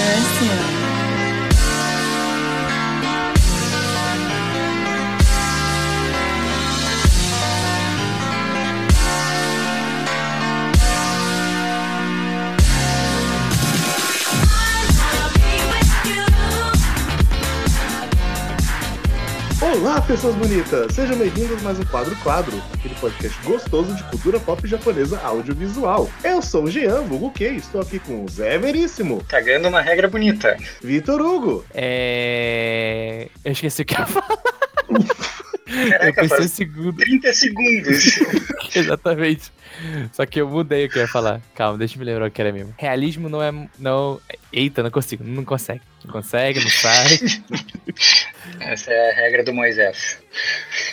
[0.00, 0.79] 而 심.
[20.10, 20.92] Pessoas bonitas!
[20.92, 26.10] Sejam bem-vindos a mais um Quadro Quadro, aquele podcast gostoso de cultura pop japonesa audiovisual.
[26.24, 30.08] Eu sou o Jean, vulgo que estou aqui com o Zé Veríssimo, Cagando uma regra
[30.08, 30.56] bonita.
[30.82, 33.28] Vitor Hugo, É.
[33.44, 34.38] Eu esqueci o que eu ia falar.
[34.88, 36.96] eu Caraca, pensei um faz segundo.
[36.96, 38.18] 30 segundos.
[38.74, 39.52] Exatamente.
[40.12, 41.40] Só que eu mudei o que eu ia falar.
[41.54, 42.74] Calma, deixa eu me lembrar o que era mesmo.
[42.76, 43.52] Realismo não é.
[43.78, 44.20] Não.
[44.52, 45.22] Eita, não consigo.
[45.24, 45.82] Não consegue.
[46.04, 47.18] Não consegue, não sai.
[48.60, 50.18] Essa é a regra do Moisés.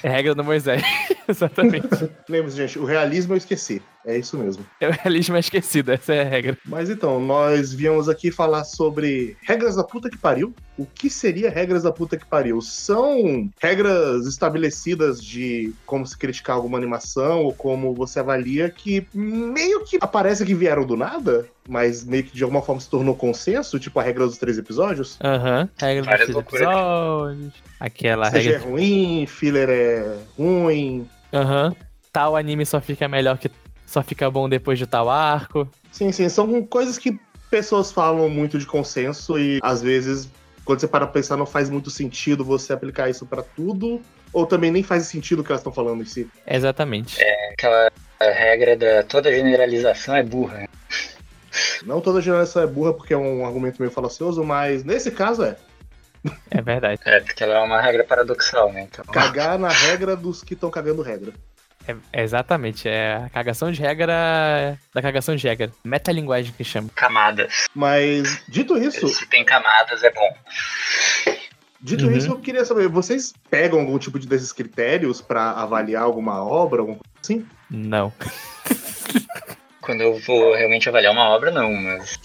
[0.03, 0.81] É regra do Moisés.
[1.27, 1.87] Exatamente.
[2.29, 3.81] lembre-se, gente, o realismo eu esqueci.
[4.07, 4.65] É isso mesmo.
[4.79, 6.57] É o realismo é esquecido, essa é a regra.
[6.65, 10.55] Mas então, nós viemos aqui falar sobre regras da puta que pariu.
[10.77, 12.61] O que seria regras da puta que pariu?
[12.61, 19.83] São regras estabelecidas de como se criticar alguma animação ou como você avalia que meio
[19.83, 23.79] que aparece que vieram do nada, mas meio que de alguma forma se tornou consenso,
[23.79, 25.17] tipo a regra dos três episódios.
[25.23, 25.69] Aham.
[25.77, 27.53] Regra dos três episódios.
[27.79, 31.07] Aquela Seja é ruim, filler é ruim.
[31.33, 31.75] Aham.
[32.13, 33.51] Tal anime só fica melhor que.
[33.85, 35.67] Só fica bom depois de tal arco.
[35.91, 37.17] Sim, sim, são coisas que
[37.49, 40.29] pessoas falam muito de consenso e às vezes,
[40.65, 44.01] quando você para pra pensar, não faz muito sentido você aplicar isso pra tudo,
[44.33, 46.27] ou também nem faz sentido o que elas estão falando em si.
[46.45, 47.17] Exatamente.
[47.53, 47.89] Aquela
[48.25, 50.59] regra da toda generalização é burra.
[50.59, 50.67] né?
[51.83, 55.55] Não toda geração é burra porque é um argumento meio falacioso, mas nesse caso é.
[56.51, 56.99] É verdade.
[57.05, 58.87] É, porque ela é uma regra paradoxal, né?
[58.91, 61.31] Então, Cagar na regra dos que estão cagando regra.
[62.11, 62.89] É, exatamente.
[62.89, 65.71] É a cagação de regra da cagação de regra.
[65.85, 66.89] Metalinguagem que chama.
[66.93, 67.67] camadas.
[67.73, 70.33] Mas, dito isso, Se tem camadas, é bom.
[71.79, 72.11] dito Uhum.
[72.11, 76.81] isso, eu queria saber, vocês pegam algum tipo de desses critérios pra avaliar alguma obra,
[76.81, 77.47] alguma coisa assim?
[77.69, 78.13] Não.
[79.81, 82.19] Quando eu vou realmente avaliar uma obra, não, mas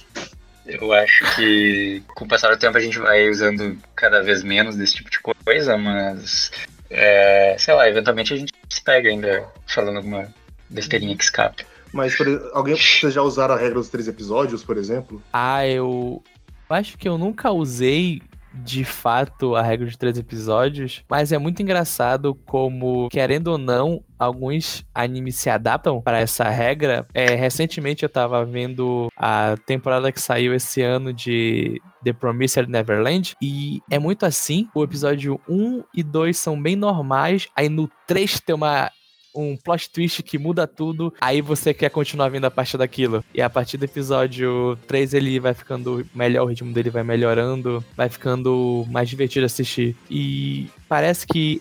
[0.66, 4.76] eu acho que com o passar do tempo a gente vai usando cada vez menos
[4.76, 6.50] desse tipo de coisa, mas
[6.90, 10.32] é, sei lá, eventualmente a gente se pega ainda falando alguma
[10.68, 11.64] besteirinha que escape.
[11.92, 15.22] Mas por, alguém, vocês já usaram a regra dos três episódios, por exemplo?
[15.32, 16.22] Ah, eu
[16.70, 18.22] acho que eu nunca usei
[18.54, 24.02] de fato a regra de três episódios, mas é muito engraçado como, querendo ou não,
[24.18, 27.06] alguns animes se adaptam para essa regra.
[27.12, 33.34] É, recentemente eu tava vendo a temporada que saiu esse ano de The Promised Neverland
[33.42, 34.68] e é muito assim.
[34.74, 38.90] O episódio 1 e 2 são bem normais, aí no 3 tem uma
[39.34, 43.24] um plot twist que muda tudo, aí você quer continuar vendo a partir daquilo.
[43.34, 47.84] E a partir do episódio 3 ele vai ficando melhor, o ritmo dele vai melhorando,
[47.96, 49.96] vai ficando mais divertido assistir.
[50.10, 51.60] E parece que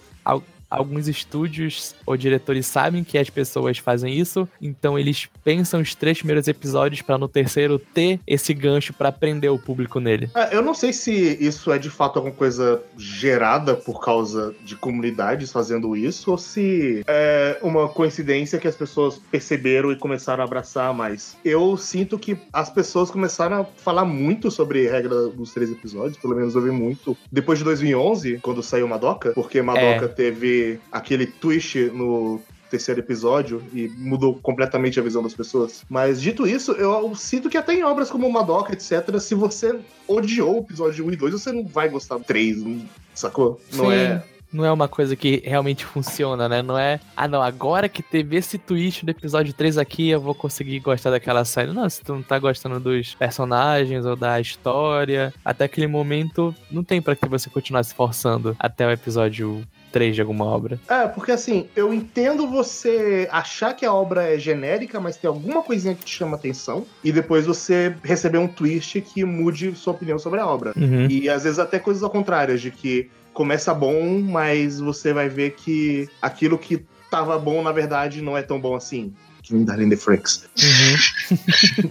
[0.71, 6.17] alguns estúdios ou diretores sabem que as pessoas fazem isso, então eles pensam os três
[6.19, 10.29] primeiros episódios pra no terceiro ter esse gancho pra prender o público nele.
[10.33, 14.75] Ah, eu não sei se isso é de fato alguma coisa gerada por causa de
[14.75, 20.45] comunidades fazendo isso, ou se é uma coincidência que as pessoas perceberam e começaram a
[20.45, 21.35] abraçar mais.
[21.43, 26.17] Eu sinto que as pessoas começaram a falar muito sobre a regra dos três episódios,
[26.17, 30.60] pelo menos eu vi muito, depois de 2011, quando saiu Madoka, porque Madoka teve
[30.91, 32.39] aquele twist no
[32.69, 35.83] terceiro episódio e mudou completamente a visão das pessoas.
[35.89, 39.77] Mas dito isso, eu sinto que até em obras como Madoka, etc., se você
[40.07, 43.59] odiou o episódio 1 e 2, você não vai gostar do 3, não- sacou?
[43.73, 43.93] Não Sim.
[43.93, 44.23] é.
[44.53, 46.61] Não é uma coisa que realmente funciona, né?
[46.61, 50.35] Não é, ah não, agora que teve esse twist do episódio 3 aqui, eu vou
[50.35, 51.71] conseguir gostar daquela série.
[51.71, 56.83] Não, se tu não tá gostando dos personagens ou da história, até aquele momento, não
[56.83, 60.79] tem pra que você continuar se forçando até o episódio 3 de alguma obra.
[60.87, 65.61] É, porque assim, eu entendo você achar que a obra é genérica, mas tem alguma
[65.61, 70.17] coisinha que te chama atenção, e depois você receber um twist que mude sua opinião
[70.17, 70.73] sobre a obra.
[70.75, 71.07] Uhum.
[71.09, 75.51] E às vezes até coisas ao contrário, de que começa bom, mas você vai ver
[75.51, 79.13] que aquilo que tava bom, na verdade, não é tão bom assim.
[79.41, 80.47] Que nem Darling the Franks.
[80.57, 81.87] Uhum.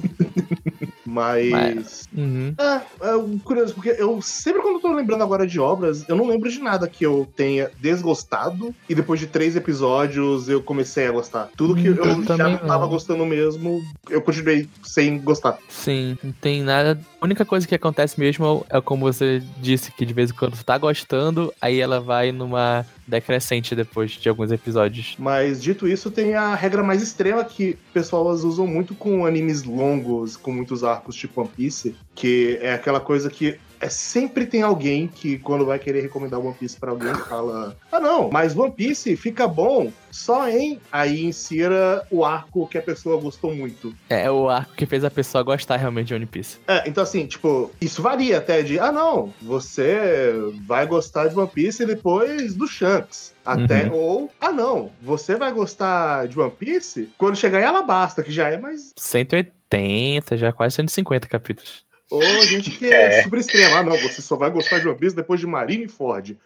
[1.11, 2.09] Mas.
[2.17, 2.55] Uhum.
[2.59, 6.27] É, é curioso, porque eu sempre quando eu tô lembrando agora de obras, eu não
[6.27, 11.13] lembro de nada que eu tenha desgostado e depois de três episódios eu comecei a
[11.13, 11.49] gostar.
[11.57, 12.89] Tudo que Hum, eu, eu já não tava não.
[12.89, 15.59] gostando mesmo, eu continuei sem gostar.
[15.69, 20.05] Sim, não tem nada A única coisa que acontece mesmo é como você disse, que
[20.05, 24.51] de vez em quando tu tá gostando, aí ela vai numa decrescente depois de alguns
[24.53, 25.17] episódios.
[25.19, 30.37] Mas dito isso, tem a regra mais extrema que pessoas usam muito com animes longos,
[30.37, 35.09] com muitos arcos tipo One Piece, que é aquela coisa que é sempre tem alguém
[35.09, 39.17] que, quando vai querer recomendar One Piece pra alguém, fala: Ah, não, mas One Piece
[39.17, 40.79] fica bom só em.
[40.93, 43.95] Aí insira o arco que a pessoa gostou muito.
[44.09, 46.59] É o arco que fez a pessoa gostar realmente de One Piece.
[46.69, 50.33] É, então assim, tipo, isso varia até de: Ah, não, você
[50.67, 53.35] vai gostar de One Piece depois do Shanks.
[53.43, 53.95] Até, Uhum.
[53.95, 58.49] ou, ah não, você vai gostar de One Piece quando chegar em Alabasta, que já
[58.51, 61.85] é mais 180, já quase 150 capítulos.
[62.11, 63.23] Ou a gente que é, É.
[63.23, 63.75] super extremo.
[63.77, 66.39] Ah, não, você só vai gostar de One Piece depois de Marineford.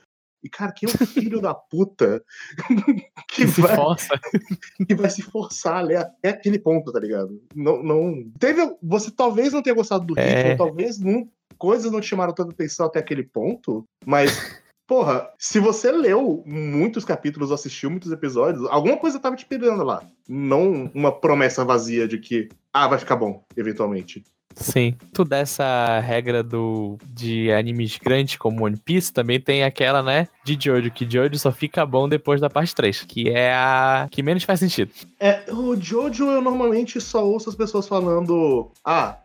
[0.42, 2.22] E, cara, que é o filho da puta
[3.28, 4.08] que se vai, força.
[4.86, 7.42] que vai se forçar a ler até aquele ponto, tá ligado?
[7.54, 8.30] Não, não...
[8.38, 10.42] Teve, você talvez não tenha gostado do É.
[10.42, 11.26] ritmo, talvez não,
[11.56, 14.30] coisas não te chamaram tanta atenção até aquele ponto, mas...
[14.86, 20.06] Porra, se você leu muitos capítulos, assistiu muitos episódios, alguma coisa tava te pegando lá.
[20.28, 24.22] Não uma promessa vazia de que, ah, vai ficar bom, eventualmente.
[24.54, 24.94] Sim.
[25.12, 30.56] Tu dessa regra do de animes grandes como One Piece, também tem aquela, né, de
[30.60, 34.44] Jojo, que Jojo só fica bom depois da parte 3, que é a que menos
[34.44, 34.90] faz sentido.
[35.18, 39.18] É, o Jojo eu normalmente só ouço as pessoas falando: ah,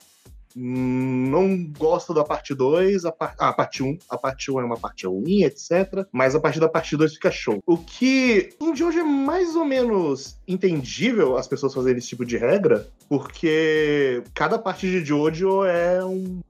[0.56, 3.36] não gosto da parte 2, a, par...
[3.40, 6.06] ah, a parte 1, a parte 1 é uma parte ruim, etc.
[6.12, 7.62] Mas a partir da parte 2 fica show.
[7.66, 12.38] O que em Jojo é mais ou menos entendível as pessoas fazerem esse tipo de
[12.38, 16.42] regra, porque cada parte de Jojo é um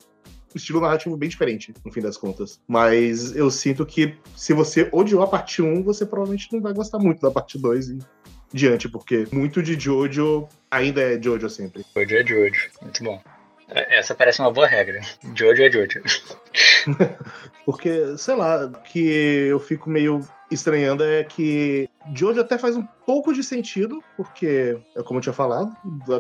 [0.56, 2.60] estilo narrativo bem diferente, no fim das contas.
[2.68, 7.00] Mas eu sinto que se você odiou a parte 1, você provavelmente não vai gostar
[7.00, 8.00] muito da parte 2 e
[8.52, 11.86] diante, porque muito de Jojo ainda é Jojo sempre.
[11.96, 12.70] Jojo é Jojo.
[12.82, 13.22] Muito bom.
[13.72, 15.02] Essa parece uma boa regra.
[15.36, 16.02] Jojo é Jojo.
[17.66, 19.00] Porque, sei lá, o que
[19.50, 25.04] eu fico meio estranhando é que Jojo até faz um pouco de sentido, porque, é
[25.04, 25.72] como eu tinha falado,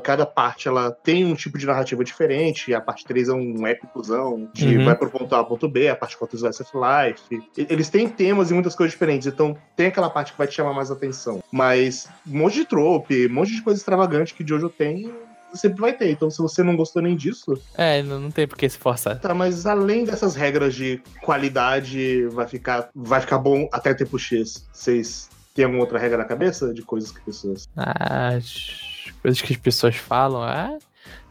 [0.03, 4.47] cada parte ela tem um tipo de narrativa diferente, a parte 3 é um épicozão,
[4.53, 4.85] de Uhum.
[4.85, 7.43] vai pro ponto A, ponto B, a parte 4 é Slice of Life.
[7.57, 10.73] Eles têm temas e muitas coisas diferentes, então tem aquela parte que vai te chamar
[10.73, 11.41] mais atenção.
[11.51, 15.11] Mas um monte de trope, um monte de coisa extravagante que Jojo tem,
[15.53, 16.11] sempre vai ter.
[16.11, 19.19] Então se você não gostou nem disso, É, não, não tem por que se forçar.
[19.19, 24.67] Tá, mas além dessas regras de qualidade, vai ficar, vai ficar bom até tempo X.
[24.71, 27.67] Vocês têm alguma outra regra na cabeça de coisas que pessoas.
[27.75, 30.77] As coisas que as pessoas falam, ah,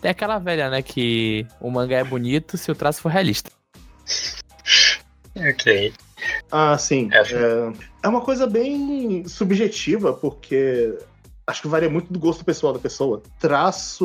[0.01, 3.51] tem aquela velha, né, que o mangá é bonito se o traço for realista.
[5.37, 5.93] Ok.
[6.51, 7.09] Ah, sim.
[7.13, 7.19] É.
[7.21, 7.73] É,
[8.03, 10.97] é uma coisa bem subjetiva, porque
[11.49, 13.23] acho que varia muito do gosto pessoal da pessoa.
[13.41, 14.05] Traço.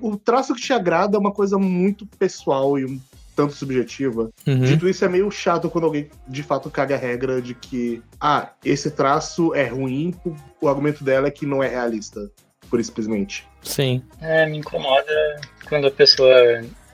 [0.00, 3.00] o- traço que te agrada é uma coisa muito pessoal e um
[3.34, 4.30] tanto subjetiva.
[4.46, 4.60] Uhum.
[4.60, 8.50] Dito isso, é meio chato quando alguém de fato caga a regra de que, ah,
[8.64, 10.14] esse traço é ruim,
[10.60, 12.30] o argumento dela é que não é realista,
[12.70, 13.46] por simplesmente.
[13.62, 14.02] Sim.
[14.20, 16.34] É, me incomoda quando a pessoa,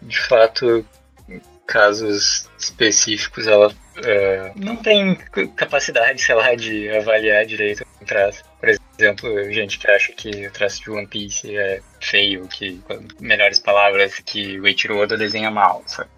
[0.03, 0.85] de fato,
[1.29, 5.15] em casos específicos, ela é, não tem
[5.57, 8.43] capacidade, sei lá, de avaliar direito o traço.
[8.59, 13.07] Por exemplo, gente que acha que o traço de One Piece é feio, que, com
[13.21, 16.11] melhores palavras, que o Eiichiro Oda desenha mal, sabe?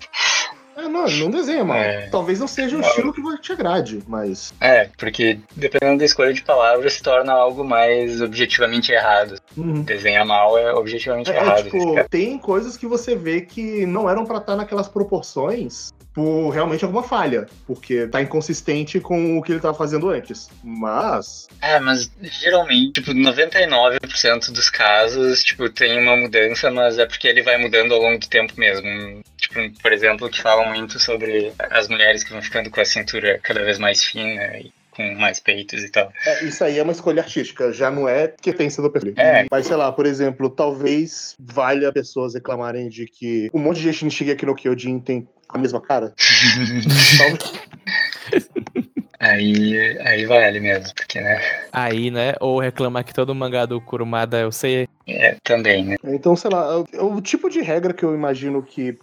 [0.76, 1.76] Ah, não, não desenha mal.
[1.76, 2.08] É.
[2.08, 2.88] Talvez não seja um Não.
[2.88, 4.52] estilo que te agrade, mas.
[4.60, 9.36] É, porque dependendo da escolha de palavras se torna algo mais objetivamente errado.
[9.56, 9.82] Uhum.
[9.82, 11.64] Desenhar mal é objetivamente É, é, errado.
[11.64, 16.84] tipo, tem coisas que você vê que não eram pra estar naquelas proporções por realmente
[16.84, 20.48] alguma falha, porque tá inconsistente com o que ele tava fazendo antes.
[20.62, 21.48] Mas.
[21.60, 27.42] É, mas geralmente, tipo, 99% dos casos, tipo, tem uma mudança, mas é porque ele
[27.42, 29.22] vai mudando ao longo do tempo mesmo.
[29.44, 33.38] Tipo, por exemplo, que falam muito sobre as mulheres que vão ficando com a cintura
[33.42, 36.10] cada vez mais fina e com mais peitos e tal.
[36.26, 39.12] É, isso aí é uma escolha artística, já não é que pensa do perfil.
[39.18, 39.44] É.
[39.50, 44.14] Mas sei lá, por exemplo, talvez valha pessoas reclamarem de que um monte de gente
[44.14, 46.14] chega aqui no Kyojin tem a mesma cara.
[47.18, 47.60] Talvez-
[49.20, 51.38] aí, aí vale mesmo, porque, né?
[51.70, 54.88] Aí, né, ou reclamar que todo mangá do Kurumada eu sei.
[55.06, 55.96] É, também, né?
[56.02, 56.86] Então, sei lá, o,
[57.16, 58.96] o tipo de regra que eu imagino que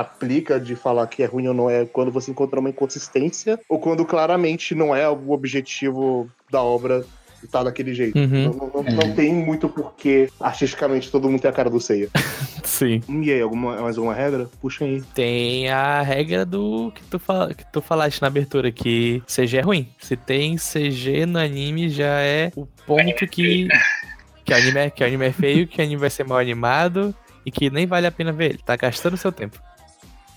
[0.00, 3.78] aplica de falar que é ruim ou não é quando você encontra uma inconsistência ou
[3.78, 7.04] quando claramente não é o objetivo da obra
[7.42, 8.18] estar daquele jeito.
[8.18, 8.44] Uhum.
[8.44, 12.08] Não, não- não- não tem muito porquê artisticamente todo mundo tem a cara do Seiya.
[12.64, 13.00] Sim.
[13.08, 14.48] E aí, alguma, mais alguma regra?
[14.60, 15.00] Puxa aí.
[15.14, 19.60] Tem a regra do que tu, fala, que tu falaste na abertura, que CG é
[19.60, 19.88] ruim.
[20.00, 23.68] Se tem CG no anime, já é o ponto que.
[24.44, 26.38] Que o anime é, que o anime é feio, que o anime vai ser mal
[26.38, 29.60] animado e que nem vale a pena ver ele, tá gastando seu tempo.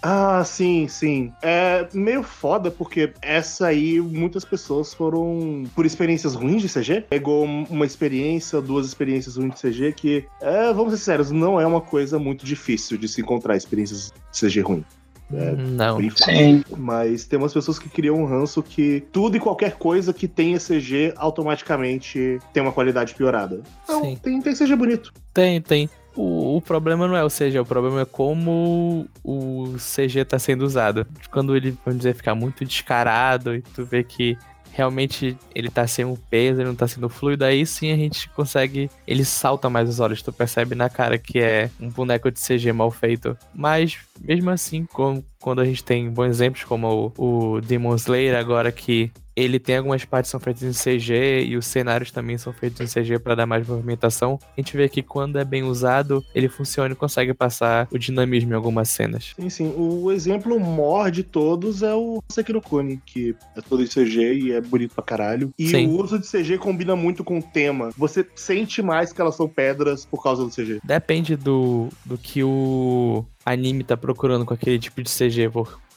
[0.01, 1.33] Ah, sim, sim.
[1.41, 7.01] É meio foda porque essa aí muitas pessoas foram por experiências ruins de CG.
[7.09, 11.65] Pegou uma experiência, duas experiências ruins de CG que, é, vamos ser sérios, não é
[11.65, 14.85] uma coisa muito difícil de se encontrar experiências de CG ruim.
[15.31, 15.99] É, não.
[16.15, 16.63] Sim.
[16.75, 20.57] Mas tem umas pessoas que criam um ranço que tudo e qualquer coisa que tenha
[20.57, 23.61] CG automaticamente tem uma qualidade piorada.
[23.87, 24.17] Não, Sim.
[24.21, 25.13] tem, tem CG bonito.
[25.33, 25.89] Tem, tem.
[26.15, 30.63] O, o problema não é o CG, o problema é como o CG tá sendo
[30.63, 31.05] usado.
[31.31, 34.37] Quando ele, vamos dizer, ficar muito descarado e tu vê que
[34.71, 38.29] realmente ele tá sem um peso, ele não tá sendo fluido, aí sim a gente
[38.29, 38.89] consegue.
[39.05, 42.71] Ele salta mais os olhos, tu percebe na cara que é um boneco de CG
[42.71, 43.37] mal feito.
[43.53, 44.87] Mas mesmo assim,
[45.39, 49.11] quando a gente tem bons exemplos, como o, o Demon Slayer, agora que
[49.43, 52.81] ele tem algumas partes que são feitas em CG e os cenários também são feitos
[52.81, 54.39] em CG para dar mais movimentação.
[54.57, 58.51] A gente vê que quando é bem usado, ele funciona e consegue passar o dinamismo
[58.51, 59.33] em algumas cenas.
[59.39, 59.73] Sim, sim.
[59.77, 64.51] O exemplo maior de todos é o Sekiro Kuni, que é todo em CG e
[64.51, 65.53] é bonito pra caralho.
[65.57, 65.87] E Sim.
[65.87, 67.89] o uso de CG combina muito com o tema.
[67.97, 70.79] Você sente mais que elas são pedras por causa do CG.
[70.83, 75.49] Depende do, do que o anime tá procurando com aquele tipo de CG.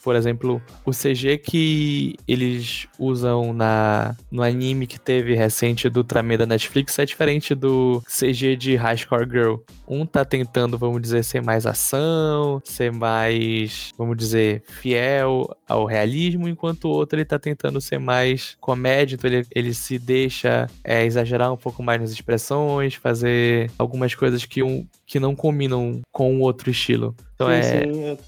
[0.02, 6.38] Por, exemplo, o CG que eles usam na, no anime que teve recente do Ultraman
[6.38, 9.56] da Netflix é diferente do CG de High Score Girl.
[9.86, 16.48] Um tá tentando, vamos dizer, ser mais ação, ser mais, vamos dizer, fiel ao realismo,
[16.48, 21.04] enquanto o outro ele tá tentando ser mais comédia, então ele, ele se deixa é,
[21.04, 26.36] exagerar um pouco mais nas expressões, fazer algumas coisas que, um, que não combinam com
[26.36, 27.14] o outro estilo.
[27.34, 28.18] Então sim, é, sim, é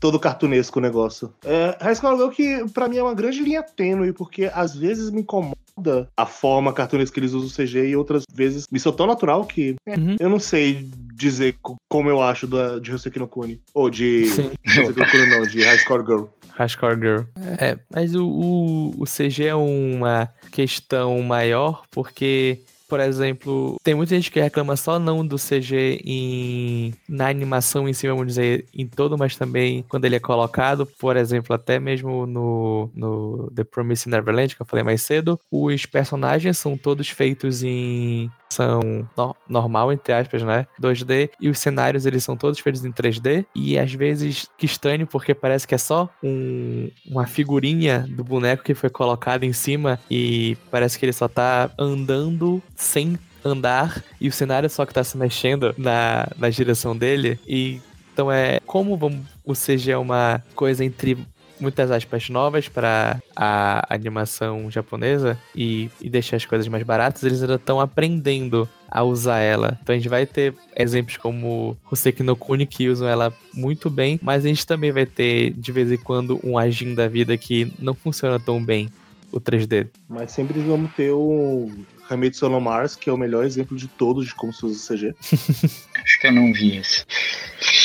[0.00, 1.32] todo cartunesco o negócio.
[1.44, 5.10] É, High School Girl que pra mim é uma grande linha tênue, porque às vezes
[5.10, 8.92] me incomoda a forma cartunesca que eles usam o CG e outras vezes me sou
[8.92, 10.16] tão natural que é, Uhum.
[10.18, 13.60] eu não sei dizer co- como eu acho da, de Hoseki no Kuni.
[13.74, 14.26] Ou de...
[14.26, 14.50] Sim.
[14.66, 16.24] Hoseki no Kuni não, de High Score Girl.
[16.56, 17.20] Hardcore Girl.
[17.60, 24.14] É, mas o, o, o CG é uma questão maior porque, por exemplo, tem muita
[24.14, 28.86] gente que reclama só não do CG em, na animação em si, vamos dizer, em
[28.86, 34.08] todo, mas também quando ele é colocado, por exemplo, até mesmo no, no The Promised
[34.08, 39.92] Neverland, que eu falei mais cedo, os personagens são todos feitos em são no- normal,
[39.92, 40.66] entre aspas, né?
[40.80, 41.30] 2D.
[41.40, 43.44] E os cenários, eles são todos feitos em 3D.
[43.54, 48.64] E às vezes, que estranho, porque parece que é só um- uma figurinha do boneco
[48.64, 49.98] que foi colocada em cima.
[50.10, 54.02] E parece que ele só tá andando sem andar.
[54.20, 57.38] E o cenário só que tá se mexendo na, na direção dele.
[57.46, 57.80] E
[58.12, 61.18] então é como vamos, o CG é uma coisa entre
[61.60, 67.42] muitas aspas novas para a animação japonesa e, e deixar as coisas mais baratas, eles
[67.42, 69.78] ainda estão aprendendo a usar ela.
[69.82, 74.18] Então a gente vai ter exemplos como Hoseki no Kuni que usam ela muito bem,
[74.22, 77.72] mas a gente também vai ter de vez em quando um Ajin da vida que
[77.78, 78.88] não funciona tão bem
[79.32, 79.88] o 3D.
[80.08, 81.70] Mas sempre vamos ter o
[82.08, 85.14] Hamitsu no Mars, que é o melhor exemplo de todos de como se usa CG.
[85.20, 87.04] Acho que eu não vi esse.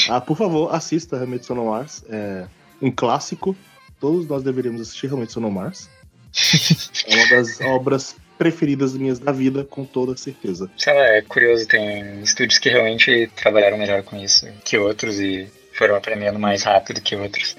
[0.08, 2.06] Ah, por favor, assista Hamitsu no Mars.
[2.10, 2.46] É
[2.82, 3.56] um clássico.
[4.00, 5.90] Todos nós deveríamos assistir Hamitsu no Mars.
[7.08, 10.70] É uma das obras preferidas minhas da vida, com toda certeza.
[10.78, 15.48] Sei lá, é curioso, tem estúdios que realmente trabalharam melhor com isso que outros e
[15.78, 17.56] foram aprendendo mais rápido que outros.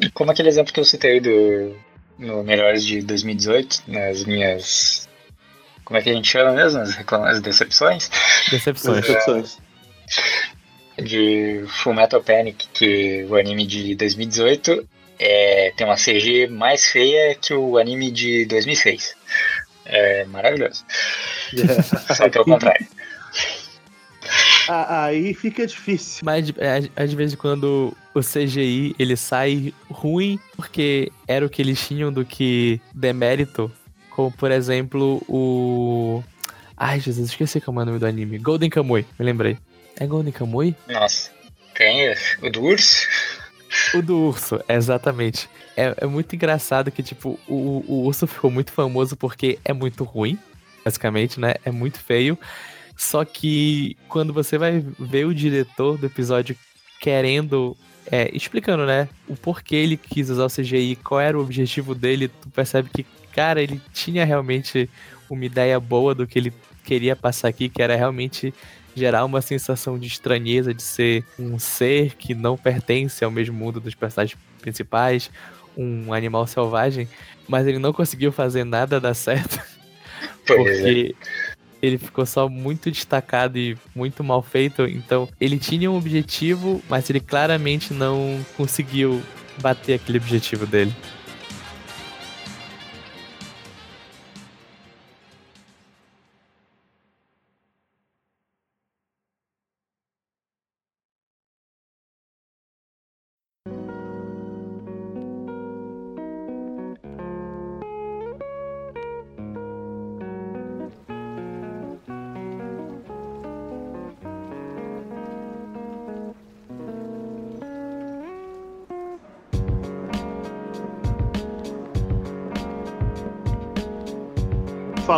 [0.00, 1.74] E como aquele exemplo que eu citei do
[2.18, 5.08] no Melhores de 2018, nas minhas.
[5.84, 6.80] Como é que a gente chama mesmo?
[6.80, 8.08] As, reclama- as decepções?
[8.50, 9.00] Decepções.
[9.06, 9.58] Decepções.
[10.96, 14.86] De Full Metal Panic, que o anime de 2018
[15.18, 19.14] é, tem uma CG mais feia que o anime de 2006.
[19.86, 20.84] É maravilhoso.
[22.14, 22.86] Só que é o contrário.
[24.68, 26.20] Ah, Aí fica difícil.
[26.24, 31.86] Mas é, às vezes quando o CGI ele sai ruim porque era o que eles
[31.86, 33.70] tinham do que demérito,
[34.10, 36.22] como por exemplo o
[36.76, 38.38] Ai, Jesus, esqueci como é o nome do anime.
[38.38, 39.56] Golden Kamuy, me lembrei.
[39.96, 40.74] É Golden Kamuy?
[40.88, 41.30] Nossa,
[41.74, 43.06] tem o do urso.
[43.94, 45.48] O do urso, exatamente.
[45.76, 50.04] É, é muito engraçado que, tipo, o, o urso ficou muito famoso porque é muito
[50.04, 50.38] ruim,
[50.84, 51.54] basicamente, né?
[51.64, 52.38] É muito feio.
[52.96, 56.56] Só que quando você vai ver o diretor do episódio
[57.00, 57.76] querendo.
[58.10, 59.08] é, explicando, né?
[59.26, 63.06] O porquê ele quis usar o CGI, qual era o objetivo dele, tu percebe que,
[63.32, 64.88] cara, ele tinha realmente
[65.30, 66.52] uma ideia boa do que ele
[66.84, 68.52] queria passar aqui, que era realmente
[68.94, 73.80] gerar uma sensação de estranheza, de ser um ser que não pertence ao mesmo mundo
[73.80, 75.30] dos personagens principais,
[75.76, 77.08] um animal selvagem,
[77.48, 79.58] mas ele não conseguiu fazer nada dar certo,
[80.48, 80.54] é.
[80.54, 81.14] porque
[81.82, 84.82] ele ficou só muito destacado e muito mal feito.
[84.82, 89.20] Então, ele tinha um objetivo, mas ele claramente não conseguiu
[89.60, 90.94] bater aquele objetivo dele.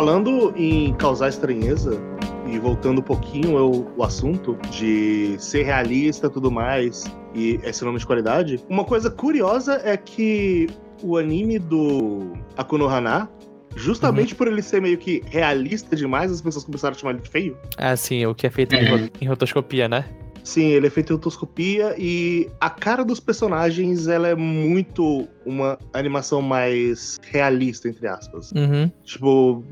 [0.05, 1.99] Falando em causar estranheza,
[2.45, 7.83] e voltando um pouquinho ao, o assunto de ser realista e tudo mais, e esse
[7.83, 10.67] nome de qualidade, uma coisa curiosa é que
[11.01, 13.27] o anime do Akunohana,
[13.75, 14.37] justamente uhum.
[14.37, 17.57] por ele ser meio que realista demais, as pessoas começaram a chamar ele de feio.
[17.75, 20.05] Ah, sim, o que é feito em, em rotoscopia, né?
[20.45, 25.77] Sim, ele é feito em otoscopia e a cara dos personagens ela é muito uma
[25.91, 28.51] animação mais realista, entre aspas.
[28.51, 28.91] Uhum.
[29.03, 29.63] Tipo,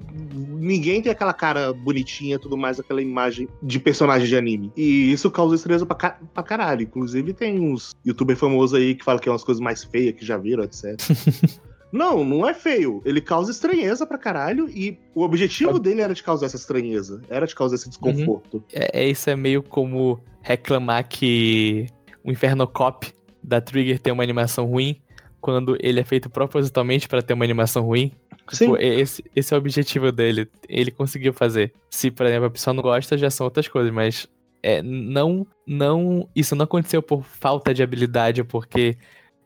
[0.49, 4.71] ninguém tem aquela cara bonitinha, tudo mais, aquela imagem de personagem de anime.
[4.75, 6.81] E isso causa estranheza pra, ca pra caralho.
[6.81, 10.25] Inclusive, tem uns youtuber famosos aí que falam que é umas coisas mais feias que
[10.25, 10.97] já viram, etc.
[11.93, 13.03] Não, não é feio.
[13.05, 17.45] Ele causa estranheza pra caralho e o objetivo dele era de causar essa estranheza, era
[17.45, 18.55] de causar esse desconforto.
[18.55, 18.63] Uhum.
[18.73, 21.85] É, isso é meio como reclamar que
[22.23, 24.99] o Inferno Cop da Trigger tem uma animação ruim
[25.39, 28.11] quando ele é feito propositalmente para ter uma animação ruim.
[28.49, 28.65] Sim.
[28.65, 30.49] Tipo, esse, esse é o objetivo dele.
[30.67, 31.71] Ele conseguiu fazer.
[31.91, 34.27] Se, por exemplo, a pessoa não gosta, já são outras coisas, mas
[34.63, 38.97] é, não, não, isso não aconteceu por falta de habilidade, porque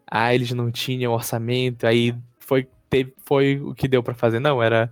[0.10, 2.16] ah, eles não tinham orçamento, aí
[2.48, 4.40] foi, teve, foi o que deu para fazer.
[4.40, 4.92] Não, era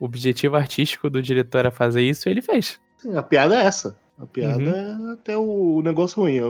[0.00, 2.80] o objetivo artístico do diretor era fazer isso e ele fez.
[2.96, 3.96] Sim, a piada é essa.
[4.18, 5.10] A piada uhum.
[5.10, 6.40] é até o negócio ruim.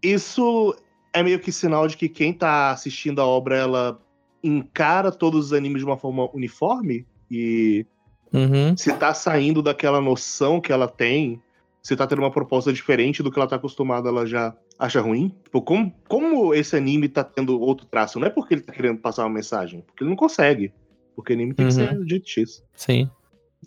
[0.00, 0.74] Isso
[1.12, 4.00] é meio que sinal de que quem tá assistindo a obra, ela
[4.42, 7.84] encara todos os animes de uma forma uniforme e
[8.32, 8.76] uhum.
[8.76, 11.42] se tá saindo daquela noção que ela tem,
[11.88, 15.34] se tá tendo uma proposta diferente do que ela tá acostumada, ela já acha ruim.
[15.42, 18.20] Tipo, como, como esse anime tá tendo outro traço?
[18.20, 20.70] Não é porque ele tá querendo passar uma mensagem, porque ele não consegue.
[21.16, 21.70] Porque anime tem uhum.
[21.70, 22.62] que ser do jeito X.
[22.74, 23.10] Sim.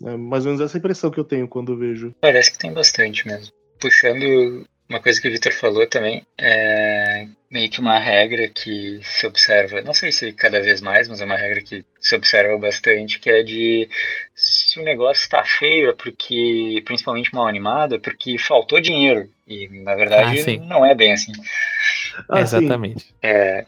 [0.04, 2.14] É mais ou menos essa impressão que eu tenho quando eu vejo.
[2.20, 3.52] Parece que tem bastante mesmo.
[3.80, 9.26] Puxando uma coisa que o Victor falou também, é meio que uma regra que se
[9.26, 13.20] observa, não sei se cada vez mais, mas é uma regra que se observa bastante,
[13.20, 13.88] que é de
[14.34, 19.28] se o negócio está feio é porque, principalmente mal animado, é porque faltou dinheiro.
[19.46, 21.32] E na verdade ah, não é bem assim.
[22.26, 23.14] Ah, Exatamente.
[23.22, 23.66] É,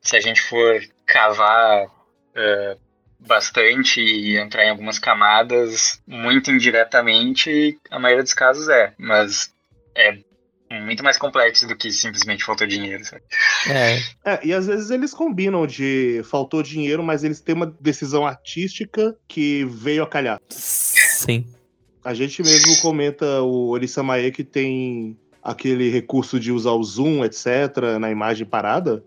[0.00, 2.80] se a gente for cavar uh,
[3.18, 9.52] bastante e entrar em algumas camadas, muito indiretamente, a maioria dos casos é, mas
[9.96, 10.16] é
[10.78, 13.22] muito mais complexo do que simplesmente faltou dinheiro, sabe?
[13.68, 13.98] É.
[14.24, 14.40] é.
[14.44, 19.64] E às vezes eles combinam de faltou dinheiro, mas eles têm uma decisão artística que
[19.64, 20.40] veio a calhar.
[20.48, 21.44] Sim.
[22.04, 27.98] A gente mesmo comenta o Orisamae que tem aquele recurso de usar o zoom, etc.,
[27.98, 29.02] na imagem parada.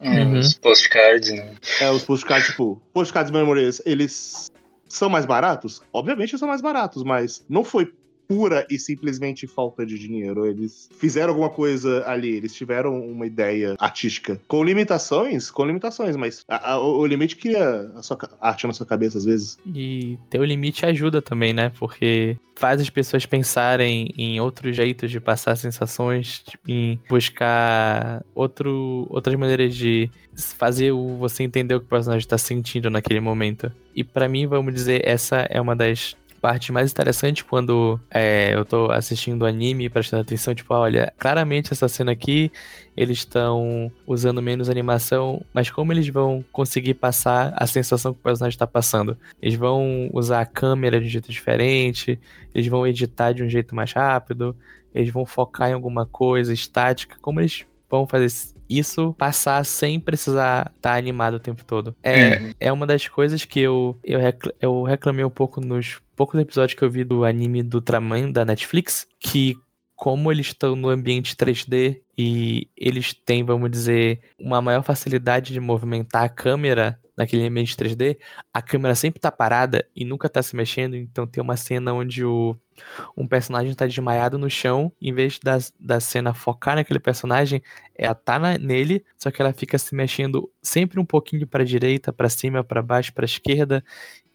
[0.00, 0.38] Uhum.
[0.38, 1.54] Os postcards, né?
[1.80, 4.50] É, os postcards, tipo, postcards memorias, eles
[4.88, 5.82] são mais baratos?
[5.92, 7.92] Obviamente são mais baratos, mas não foi
[8.28, 10.46] pura e simplesmente falta de dinheiro.
[10.46, 14.38] Eles fizeram alguma coisa ali, eles tiveram uma ideia artística.
[14.46, 18.86] Com limitações, com limitações, mas a, a, o limite cria a sua arte na sua
[18.86, 19.58] cabeça às vezes.
[19.66, 21.72] E ter o limite ajuda também, né?
[21.78, 29.06] Porque faz as pessoas pensarem em outros jeitos de passar sensações, tipo, em buscar outro,
[29.08, 30.10] outras maneiras de
[30.56, 33.72] fazer você entender o que o personagem está sentindo naquele momento.
[33.94, 38.64] E para mim, vamos dizer, essa é uma das parte mais interessante quando é, eu
[38.64, 42.50] tô assistindo o anime e prestando atenção, tipo, olha, claramente essa cena aqui,
[42.96, 48.22] eles estão usando menos animação, mas como eles vão conseguir passar a sensação que o
[48.22, 49.16] personagem está passando?
[49.40, 52.18] Eles vão usar a câmera de um jeito diferente,
[52.54, 54.56] eles vão editar de um jeito mais rápido,
[54.94, 58.28] eles vão focar em alguma coisa estática, como eles vão fazer
[58.68, 61.96] isso passar sem precisar estar tá animado o tempo todo.
[62.02, 62.54] É, é.
[62.60, 63.98] é uma das coisas que eu,
[64.60, 68.44] eu reclamei um pouco nos poucos episódios que eu vi do anime do Ultraman da
[68.44, 69.54] Netflix, que
[69.94, 75.60] como eles estão no ambiente 3D e eles têm, vamos dizer, uma maior facilidade de
[75.60, 78.18] movimentar a câmera naquele ambiente 3D,
[78.52, 82.24] a câmera sempre tá parada e nunca tá se mexendo, então tem uma cena onde
[82.24, 82.56] o,
[83.16, 87.62] um personagem tá desmaiado no chão, em vez da, da cena focar naquele personagem,
[87.94, 92.12] ela tá na, nele, só que ela fica se mexendo sempre um pouquinho para direita,
[92.12, 93.84] para cima, para baixo, para esquerda,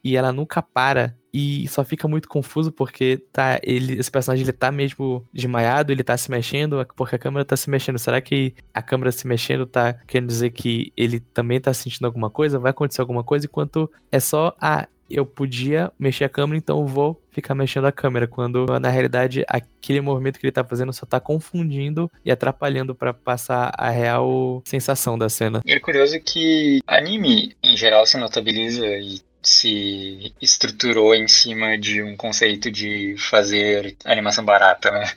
[0.02, 4.54] e ela nunca para e só fica muito confuso porque tá ele esse personagem ele
[4.54, 7.98] tá mesmo desmaiado, ele tá se mexendo, porque a câmera tá se mexendo.
[7.98, 12.30] Será que a câmera se mexendo tá querendo dizer que ele também tá sentindo alguma
[12.30, 12.60] coisa?
[12.60, 16.88] Vai acontecer alguma coisa enquanto é só a eu podia mexer a câmera, então eu
[16.88, 21.06] vou ficar mexendo a câmera, quando na realidade aquele movimento que ele tá fazendo só
[21.06, 25.62] tá confundindo e atrapalhando para passar a real sensação da cena.
[25.66, 32.02] E é curioso que anime em geral se notabiliza e se estruturou em cima de
[32.02, 35.12] um conceito de fazer animação barata, né?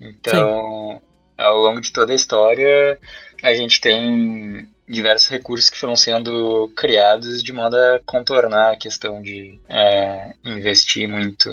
[0.00, 1.42] Então, Sim.
[1.42, 2.98] ao longo de toda a história,
[3.42, 9.20] a gente tem diversos recursos que foram sendo criados de modo a contornar a questão
[9.20, 11.50] de é, investir muito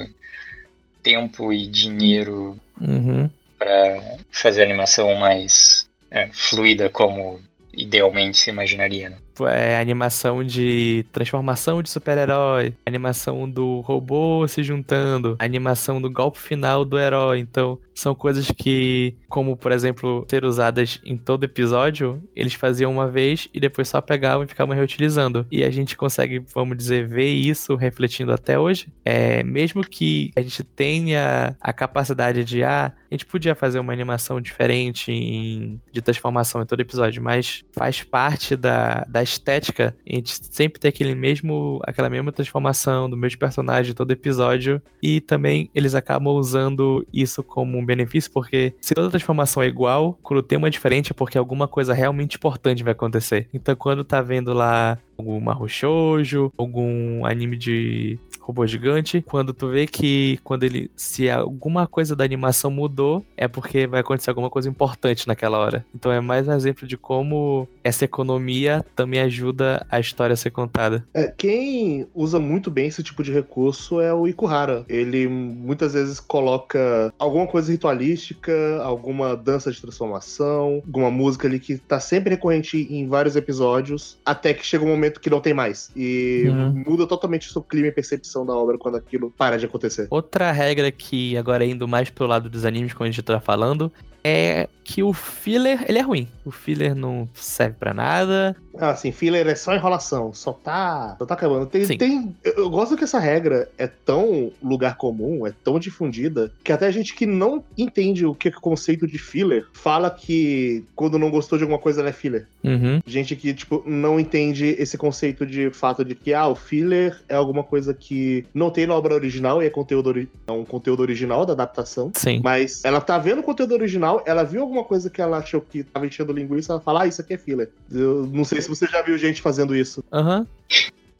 [1.01, 3.29] tempo e dinheiro uhum.
[3.57, 7.41] para fazer a animação mais é, fluida como
[7.73, 9.09] idealmente se imaginaria.
[9.09, 9.17] Né?
[9.41, 16.85] É, animação de transformação de super-herói, animação do robô se juntando, animação do golpe final
[16.85, 17.39] do herói.
[17.39, 23.07] Então, são coisas que, como por exemplo, ser usadas em todo episódio, eles faziam uma
[23.07, 25.45] vez e depois só pegavam e ficavam reutilizando.
[25.51, 28.87] E a gente consegue, vamos dizer, ver isso refletindo até hoje.
[29.05, 33.93] É, mesmo que a gente tenha a capacidade de, ah, a gente podia fazer uma
[33.93, 40.15] animação diferente em, de transformação em todo episódio, mas faz parte da, da estética, a
[40.15, 44.81] gente sempre tem aquele mesmo, aquela mesma transformação do mesmo personagem todo episódio.
[45.01, 50.17] E também eles acabam usando isso como um benefício, porque se toda transformação é igual,
[50.21, 53.47] quando tem uma diferente é porque alguma coisa realmente importante vai acontecer.
[53.53, 59.87] Então quando tá vendo lá algum Shoujo, algum anime de robô gigante, quando tu vê
[59.87, 64.69] que quando ele se alguma coisa da animação mudou, é porque vai acontecer alguma coisa
[64.69, 65.85] importante naquela hora.
[65.95, 70.51] Então é mais um exemplo de como essa economia também ajuda a história a ser
[70.51, 71.05] contada.
[71.13, 74.83] É, quem usa muito bem esse tipo de recurso é o Ikuhara.
[74.89, 78.53] Ele muitas vezes coloca alguma coisa ritualística,
[78.83, 84.53] alguma dança de transformação, alguma música ali que tá sempre recorrente em vários episódios, até
[84.53, 85.89] que chega um momento que não tem mais.
[85.95, 86.83] E uhum.
[86.85, 90.07] muda totalmente o seu clima e percepção da obra quando aquilo para de acontecer.
[90.09, 93.91] Outra regra que, agora indo mais pro lado dos animes, como a gente tá falando,
[94.23, 96.27] é que o filler, ele é ruim.
[96.45, 98.55] O filler não serve para nada.
[98.77, 101.67] Ah, sim, filler é só enrolação, só tá, só tá acabando.
[101.67, 101.97] Tem, sim.
[101.97, 106.91] tem, eu gosto que essa regra é tão lugar comum, é tão difundida, que até
[106.91, 111.29] gente que não entende o que é o conceito de filler fala que quando não
[111.29, 112.47] gostou de alguma coisa ela é filler.
[112.63, 112.99] Uhum.
[113.05, 117.35] Gente que, tipo, não entende esse conceito de fato de que, ah, o filler é
[117.35, 120.13] alguma coisa que não tem na obra original e é conteúdo
[120.47, 122.11] é um conteúdo original da adaptação.
[122.15, 122.41] Sim.
[122.43, 125.83] Mas ela tá vendo o conteúdo original ela viu alguma coisa que ela achou que
[125.83, 127.69] tava enchendo linguiça, ela fala, ah, isso aqui é filler.
[127.91, 130.03] Eu não sei se você já viu gente fazendo isso.
[130.11, 130.39] Aham.
[130.39, 130.47] Uhum.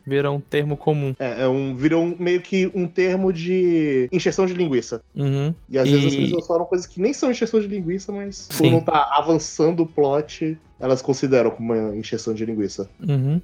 [0.06, 1.16] Virou um termo comum.
[1.18, 5.02] É, é um, virou um, meio que um termo de encheção de linguiça.
[5.16, 5.56] Uhum.
[5.70, 5.92] E às e...
[5.92, 8.64] vezes as pessoas falam coisas que nem são encheção de linguiça, mas Sim.
[8.64, 12.90] por não estar tá avançando o plot, elas consideram como uma encheção de linguiça.
[13.08, 13.42] Uhum.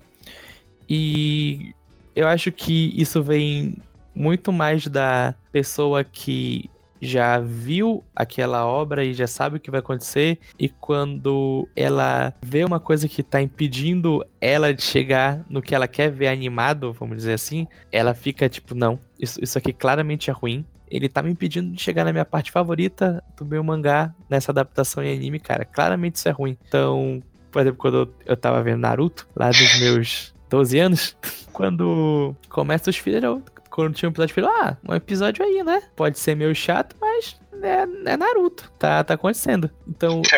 [0.89, 1.73] E
[2.13, 3.77] eu acho que isso vem
[4.13, 6.69] muito mais da pessoa que
[7.01, 12.63] já viu aquela obra e já sabe o que vai acontecer, e quando ela vê
[12.63, 17.17] uma coisa que tá impedindo ela de chegar no que ela quer ver animado, vamos
[17.17, 20.65] dizer assim, ela fica tipo, não, isso, isso aqui claramente é ruim.
[20.89, 25.03] Ele tá me impedindo de chegar na minha parte favorita do meu mangá nessa adaptação
[25.03, 25.63] em anime, cara.
[25.63, 26.57] Claramente isso é ruim.
[26.67, 31.17] Então, por exemplo, quando eu, tava vendo Naruto, lá dos meus 12 anos,
[31.53, 35.63] quando começa os filhos, eu quando tinha um episódio, eu falei, ah, um episódio aí,
[35.63, 35.83] né?
[35.95, 38.71] Pode ser meio chato, mas é, é Naruto.
[38.77, 39.69] Tá, tá acontecendo.
[39.87, 40.21] Então.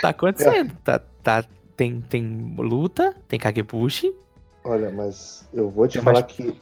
[0.00, 0.76] Tá acontecendo.
[0.84, 1.44] Tá, tá,
[1.76, 4.14] tem, tem luta, tem Kagebushi.
[4.62, 6.54] Olha, mas eu vou te falar que.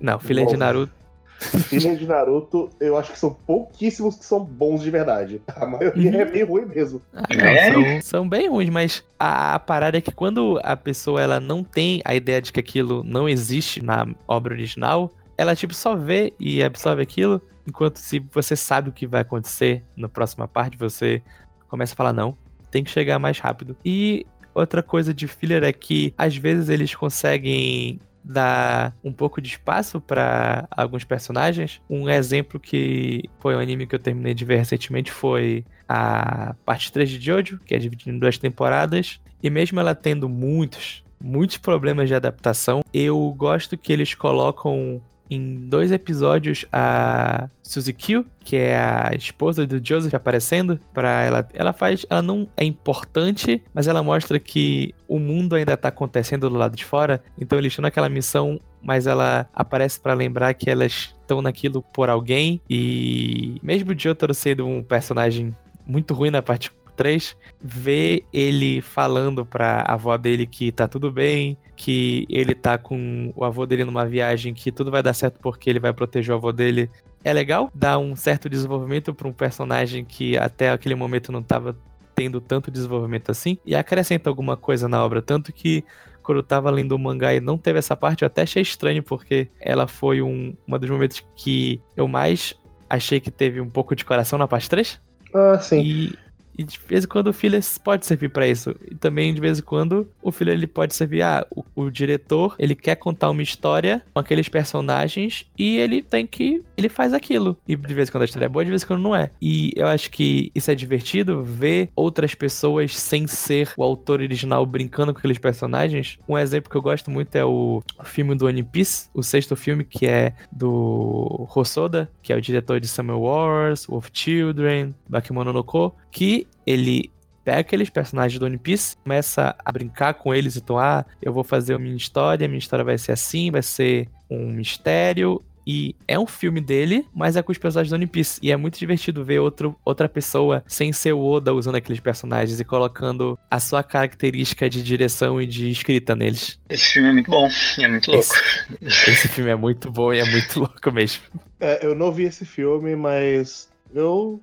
[0.00, 0.92] Não, filha de Naruto.
[1.68, 5.42] Filha de Naruto, eu acho que são pouquíssimos que são bons de verdade.
[5.48, 6.20] A maioria uhum.
[6.20, 7.02] é bem ruim mesmo.
[7.12, 7.72] Ah, não, é?
[7.72, 11.62] são, são, bem ruins, mas a, a, parada é que quando a pessoa ela não
[11.62, 16.32] tem a ideia de que aquilo não existe na obra original, ela tipo só vê
[16.38, 21.22] e absorve aquilo, enquanto se você sabe o que vai acontecer na próxima parte, você
[21.68, 22.36] começa a falar não,
[22.70, 23.76] tem que chegar mais rápido.
[23.84, 29.48] E outra coisa de filler é que às vezes eles conseguem dar um pouco de
[29.48, 31.80] espaço para alguns personagens.
[31.88, 36.90] Um exemplo que foi um anime que eu terminei de ver recentemente foi a parte
[36.90, 39.20] 3 de Jojo, que é dividida em duas temporadas.
[39.42, 45.68] E mesmo ela tendo muitos, muitos problemas de adaptação, eu gosto que eles colocam em
[45.68, 51.48] dois episódios a Suzy Q, que é a esposa do Joseph aparecendo para ela.
[51.54, 56.48] Ela faz, ela não é importante, mas ela mostra que o mundo ainda tá acontecendo
[56.48, 57.22] do lado de fora.
[57.38, 62.10] Então eles estão naquela missão mas ela aparece para lembrar que elas estão naquilo por
[62.10, 62.60] alguém.
[62.68, 65.56] E mesmo o Jotaro sendo um personagem
[65.86, 71.56] muito ruim na parte 3, ver ele falando pra avó dele que tá tudo bem,
[71.76, 75.68] que ele tá com o avô dele numa viagem, que tudo vai dar certo porque
[75.68, 76.90] ele vai proteger o avô dele.
[77.22, 81.76] É legal, dá um certo desenvolvimento para um personagem que até aquele momento não tava
[82.14, 85.84] tendo tanto desenvolvimento assim, e acrescenta alguma coisa na obra, tanto que
[86.22, 89.02] quando eu tava lendo o mangá e não teve essa parte, eu até achei estranho,
[89.02, 92.54] porque ela foi um, um dos momentos que eu mais
[92.88, 95.00] achei que teve um pouco de coração na parte 3.
[95.34, 95.80] Ah, sim.
[95.80, 96.18] E
[96.56, 98.74] e de vez em quando o filler pode servir para isso.
[98.90, 102.54] E também de vez em quando o filler ele pode servir ah, o, o, diretor,
[102.58, 107.56] ele quer contar uma história com aqueles personagens e ele tem que ele faz aquilo.
[107.66, 109.30] E de vez em quando a história é boa, de vez em quando não é.
[109.40, 114.64] E eu acho que isso é divertido ver outras pessoas sem ser o autor original
[114.64, 116.18] brincando com aqueles personagens.
[116.28, 119.84] Um exemplo que eu gosto muito é o filme do One Piece, o sexto filme
[119.84, 125.64] que é do Hosoda, que é o diretor de Summer Wars, Wolf Children, Bakemono no
[125.64, 127.10] Ko, que ele
[127.44, 131.44] pega aqueles personagens do One Piece, começa a brincar com eles, então, ah, eu vou
[131.44, 135.42] fazer a minha história, a minha história vai ser assim, vai ser um mistério.
[135.66, 138.38] E é um filme dele, mas é com os personagens do One Piece.
[138.42, 142.60] E é muito divertido ver outro, outra pessoa sem ser o Oda usando aqueles personagens
[142.60, 146.60] e colocando a sua característica de direção e de escrita neles.
[146.68, 148.34] Esse filme é muito bom e é muito louco.
[148.82, 151.22] Esse, esse filme é muito bom e é muito louco mesmo.
[151.58, 154.42] É, eu não vi esse filme, mas eu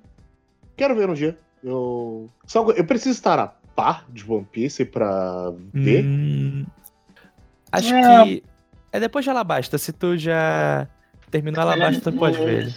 [0.76, 1.38] quero ver um dia.
[1.62, 2.28] Eu.
[2.46, 6.04] Só, eu preciso estar a par de One Piece pra ver.
[6.04, 6.66] Hum,
[7.70, 8.24] acho é.
[8.24, 8.44] que.
[8.92, 9.78] É depois de Alabasta.
[9.78, 10.86] Se tu já
[11.30, 12.74] terminou Alabasta, tu pode ver ele.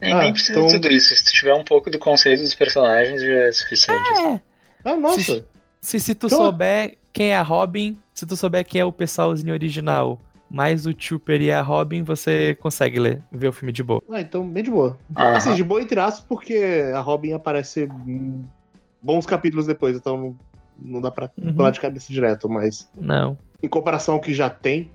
[0.00, 0.66] Nem, ah, nem precisa então...
[0.68, 1.14] de tudo isso.
[1.14, 4.20] Se tu tiver um pouco do conceito dos personagens, já é suficiente.
[4.20, 4.40] É.
[4.84, 5.20] Ah, nossa.
[5.20, 5.44] Se,
[5.80, 6.38] se, se tu então...
[6.38, 10.94] souber quem é a Robin, se tu souber quem é o pessoalzinho original, mais o
[10.96, 14.02] Chopper e a Robin, você consegue ler, ver o filme de boa.
[14.10, 14.98] Ah, então bem de boa.
[15.14, 17.88] Ah, assim, de boa entre aspas, porque a Robin aparece
[19.02, 20.36] bons capítulos depois, então
[20.80, 21.52] não dá pra uhum.
[21.52, 22.88] pular de cabeça direto, mas.
[22.96, 23.36] Não.
[23.62, 24.90] Em comparação ao que já tem.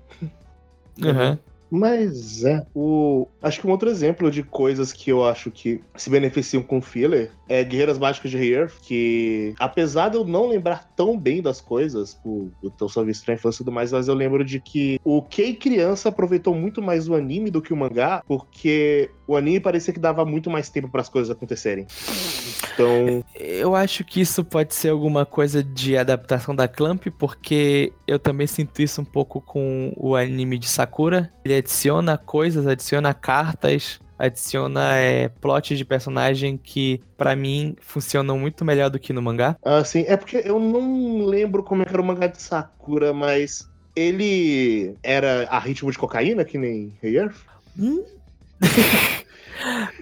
[1.02, 1.38] Uhum.
[1.76, 2.64] Mas é.
[2.72, 3.26] O...
[3.42, 7.32] Acho que um outro exemplo de coisas que eu acho que se beneficiam com filler
[7.48, 12.16] é Guerreiras Mágicas de Re-Earth, que apesar de eu não lembrar tão bem das coisas,
[12.24, 12.48] o,
[12.80, 15.52] eu só vi na infância e tudo mais, mas eu lembro de que o Kei
[15.54, 20.00] criança aproveitou muito mais o anime do que o mangá, porque o anime parecia que
[20.00, 21.86] dava muito mais tempo para as coisas acontecerem.
[22.72, 23.24] Então.
[23.34, 28.46] Eu acho que isso pode ser alguma coisa de adaptação da Clamp, porque eu também
[28.46, 31.32] sinto isso um pouco com o anime de Sakura.
[31.44, 38.64] Ele adiciona coisas, adiciona cartas, adiciona é, plot de personagem que, para mim, funcionam muito
[38.64, 39.56] melhor do que no mangá.
[39.64, 40.04] Ah, sim.
[40.06, 45.46] É porque eu não lembro como é era o mangá de Sakura, mas ele era
[45.48, 47.36] a ritmo de cocaína, que nem Hey Earth?
[47.78, 48.04] Hum?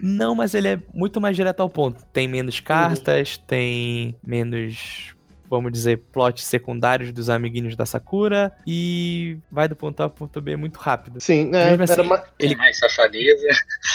[0.02, 2.04] Não, mas ele é muito mais direto ao ponto.
[2.12, 3.42] Tem menos cartas, uhum.
[3.46, 5.14] tem menos,
[5.48, 10.40] vamos dizer, plots secundários dos amiguinhos da Sakura e vai do ponto A ao ponto
[10.40, 11.20] B muito rápido.
[11.20, 12.24] Sim, é, mesmo assim, uma...
[12.38, 13.46] ele mais safadeza.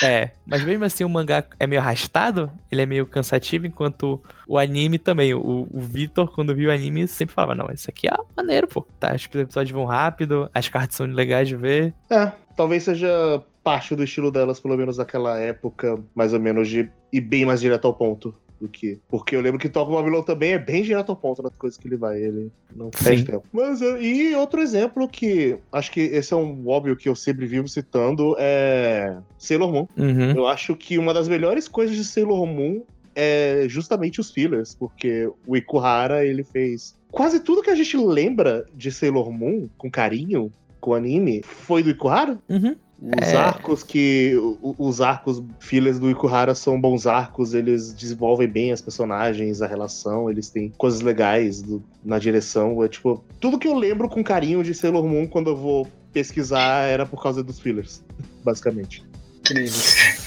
[0.03, 4.57] É, mas mesmo assim o mangá é meio arrastado, ele é meio cansativo, enquanto o
[4.57, 5.33] anime também.
[5.33, 8.87] O, o Vitor, quando viu o anime, sempre falava: Não, isso aqui é maneiro, pô.
[8.99, 11.93] Tá, os episódios vão rápido, as cartas são legais de ver.
[12.09, 16.89] É, talvez seja parte do estilo delas, pelo menos naquela época, mais ou menos, de
[17.11, 18.97] ir bem mais direto ao ponto do que.
[19.09, 21.85] Porque eu lembro que Toca Babylon também é bem direto ao ponto nas coisas que
[21.85, 22.17] ele vai.
[22.17, 23.43] Ele não perde tempo.
[23.51, 27.45] Mas, eh, e outro exemplo que acho que esse é um óbvio que eu sempre
[27.45, 29.87] vivo citando é Sailor Moon.
[29.97, 30.31] Uhum.
[30.31, 35.29] Eu acho que uma das melhores coisas de Sailor Moon é justamente os fillers, porque
[35.45, 40.53] o Ikuhara ele fez quase tudo que a gente lembra de Sailor Moon com carinho,
[40.79, 42.39] com anime, foi do Ikuhara.
[42.47, 42.77] Uhum.
[42.99, 43.35] Os é...
[43.35, 44.33] arcos que.
[44.61, 50.29] Os arcos filhas do Ikuhara são bons arcos, eles desenvolvem bem as personagens, a relação,
[50.29, 52.83] eles têm coisas legais do, na direção.
[52.83, 56.87] É tipo, tudo que eu lembro com carinho de Sailor Moon quando eu vou pesquisar
[56.87, 58.03] era por causa dos fillers,
[58.43, 59.05] basicamente.
[59.41, 59.79] Incrível.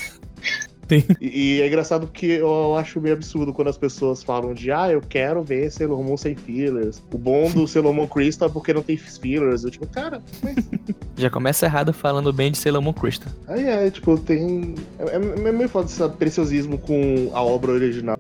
[1.21, 4.91] E, e, é engraçado porque eu acho meio absurdo quando as pessoas falam de ah,
[4.91, 7.03] eu quero ver Sailor Moon sem fillers.
[7.13, 9.65] O bom do Sailor Moon Crystal é porque não tem fillers.
[9.65, 10.57] Eu tipo, cara, mas...
[11.17, 13.33] Já começa errado falando bem de Sailor Moon Crystal.
[13.49, 14.75] Aí é, tipo, tem.
[14.99, 18.19] É, é, é meio foda esse preciosismo com a obra original.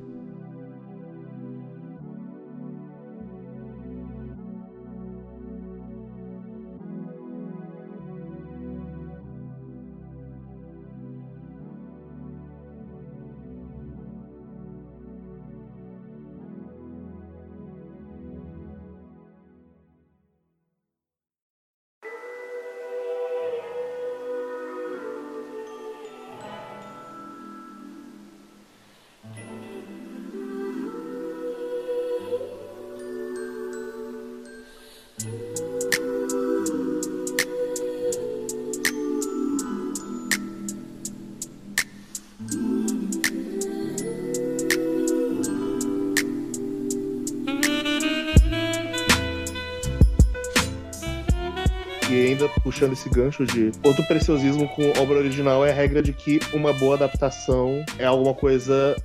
[52.30, 56.40] Ainda puxando esse gancho de outro preciosismo com obra original é a regra de que
[56.52, 58.96] uma boa adaptação é alguma coisa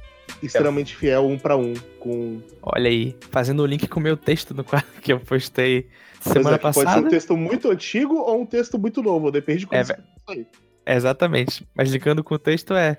[0.41, 4.53] extremamente fiel um para um com Olha aí, fazendo o link com o meu texto
[4.53, 5.88] no quadro que eu postei
[6.23, 7.07] Pois semana é, que Pode ser passada.
[7.07, 9.95] um texto muito antigo ou um texto muito novo, depende de como É, você.
[10.85, 11.67] Exatamente.
[11.75, 12.97] Mas linkando com o texto é.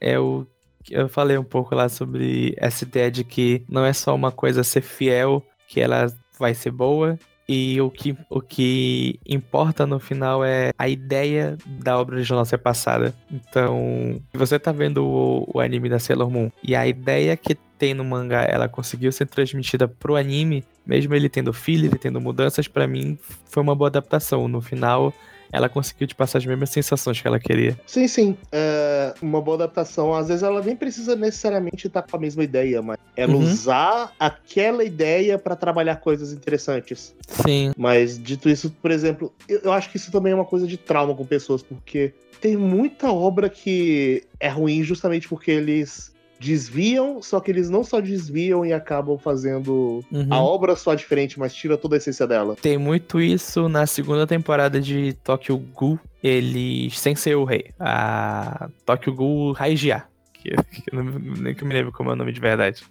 [0.00, 0.46] É o.
[0.90, 4.62] Eu falei um pouco lá sobre essa ideia de que não é só uma coisa
[4.62, 6.06] ser fiel, que ela
[6.38, 7.18] vai ser boa.
[7.48, 12.58] E o que, o que importa no final é a ideia da obra original ser
[12.58, 13.14] passada.
[13.32, 17.54] Então, se você tá vendo o, o anime da Sailor Moon e a ideia que
[17.54, 22.20] tem no mangá ela conseguiu ser transmitida pro anime, mesmo ele tendo filho, ele tendo
[22.20, 24.46] mudanças, pra mim foi uma boa adaptação.
[24.46, 25.14] No final,
[25.52, 27.78] ela conseguiu te passar as mesmas sensações que ela queria.
[27.86, 28.36] Sim, sim.
[28.52, 30.14] É uma boa adaptação.
[30.14, 33.40] Às vezes ela nem precisa necessariamente estar com a mesma ideia, mas ela Uhum.
[33.44, 37.14] usar aquela ideia pra trabalhar coisas interessantes.
[37.26, 37.72] Sim.
[37.76, 41.14] Mas dito isso, por exemplo, eu acho que isso também é uma coisa de trauma
[41.14, 47.50] com pessoas, porque tem muita obra que é ruim justamente porque eles desviam, só que
[47.50, 50.26] eles não só desviam e acabam fazendo Uhum.
[50.30, 52.56] a obra só diferente, mas tira toda a essência dela.
[52.60, 55.98] Tem muito isso na segunda temporada de Tokyo Ghoul.
[56.22, 60.04] Eles, sem ser o rei, a Tokyo Ghoul Raijia.
[60.32, 62.82] Que, que eu não, nem que eu me lembro como é o nome de verdade.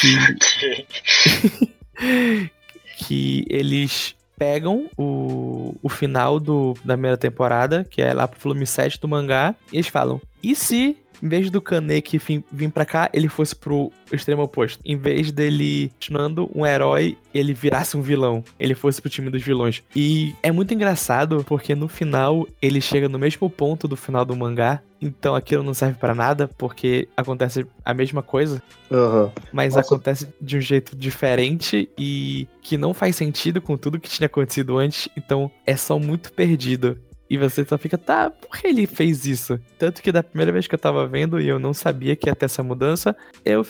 [0.00, 1.70] Que,
[2.98, 8.66] que eles pegam o, o final do, da primeira temporada, que é lá pro volume
[8.66, 13.10] 7 do mangá, e eles falam: e se, em vez do Kaneki vir pra cá,
[13.12, 14.80] ele fosse pro extremo oposto?
[14.84, 19.42] Em vez dele continuando um herói, ele virasse um vilão, ele fosse pro time dos
[19.42, 19.82] vilões.
[19.94, 24.36] E é muito engraçado porque no final ele chega no mesmo ponto do final do
[24.36, 24.80] mangá.
[25.02, 29.32] Então aquilo não serve pra nada, porque acontece a mesma coisa Aham.
[29.50, 29.86] mas Nossa.
[29.86, 34.76] acontece de um jeito diferente e que não faz sentido com tudo que tinha acontecido
[34.76, 36.98] antes, então é só muito perdido.
[37.30, 39.58] E você só fica, tá, por que ele fez isso?
[39.78, 42.34] Tanto que da primeira vez que eu tava vendo e eu não sabia que ia
[42.34, 43.64] ter essa mudança, eu,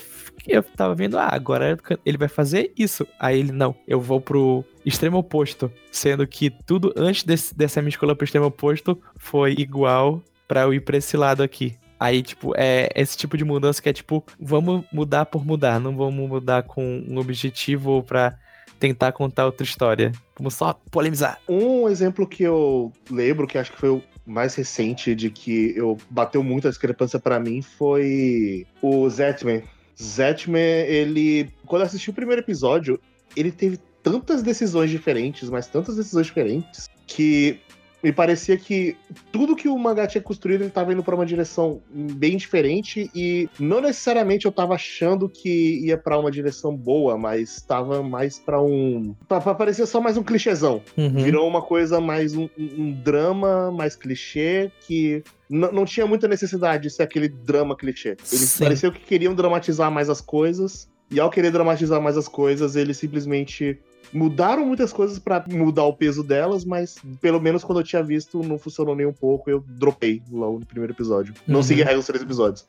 [0.47, 3.05] eu tava vendo, ah, agora ele vai fazer isso.
[3.19, 5.71] Aí ele, não, eu vou pro extremo oposto.
[5.91, 10.73] Sendo que tudo antes desse- dessa minha escolha pro extremo oposto foi igual pra eu
[10.73, 11.77] ir pra esse lado aqui.
[11.99, 15.95] Aí, tipo, é esse tipo de mudança que é tipo, vamos mudar por mudar, não
[15.95, 18.35] vamos mudar com um objetivo pra
[18.81, 20.11] tentar contar outra história.
[20.37, 21.39] Vamos só polemizar.
[21.47, 25.97] Um exemplo que eu lembro, que acho que foi o mais recente, de que eu
[26.09, 29.61] bateu muito a discrepância pra mim, foi o Zetman.
[30.01, 31.49] Zetman, ele.
[31.67, 32.99] Quando eu assisti o primeiro episódio,
[33.37, 37.59] ele teve tantas decisões diferentes, mas tantas decisões diferentes, que
[38.03, 38.95] me parecia que
[39.31, 43.47] tudo que o mangá tinha construído ele tava indo pra uma direção bem diferente e
[43.59, 48.61] não necessariamente eu tava achando que ia pra uma direção boa, mas tava mais pra
[48.61, 49.15] um.
[49.27, 50.81] pa- pa- Parecia só mais um clichêzão.
[50.97, 51.23] Uhum.
[51.23, 56.89] Virou uma coisa mais um, um- drama mais clichê que não tinha muita necessidade de
[56.89, 58.09] ser aquele drama clichê.
[58.31, 58.63] Eles Sim.
[58.63, 60.89] pareciam que queriam dramatizar mais as coisas.
[61.13, 63.77] E ao querer dramatizar mais as coisas, eles simplesmente
[64.13, 68.41] mudaram muitas coisas pra mudar o peso delas, mas pelo menos quando eu tinha visto
[68.43, 71.33] não funcionou nem um pouco, eu dropei logo no primeiro episódio.
[71.47, 71.63] Não Uhum.
[71.63, 72.65] segui a regra dos três episódios.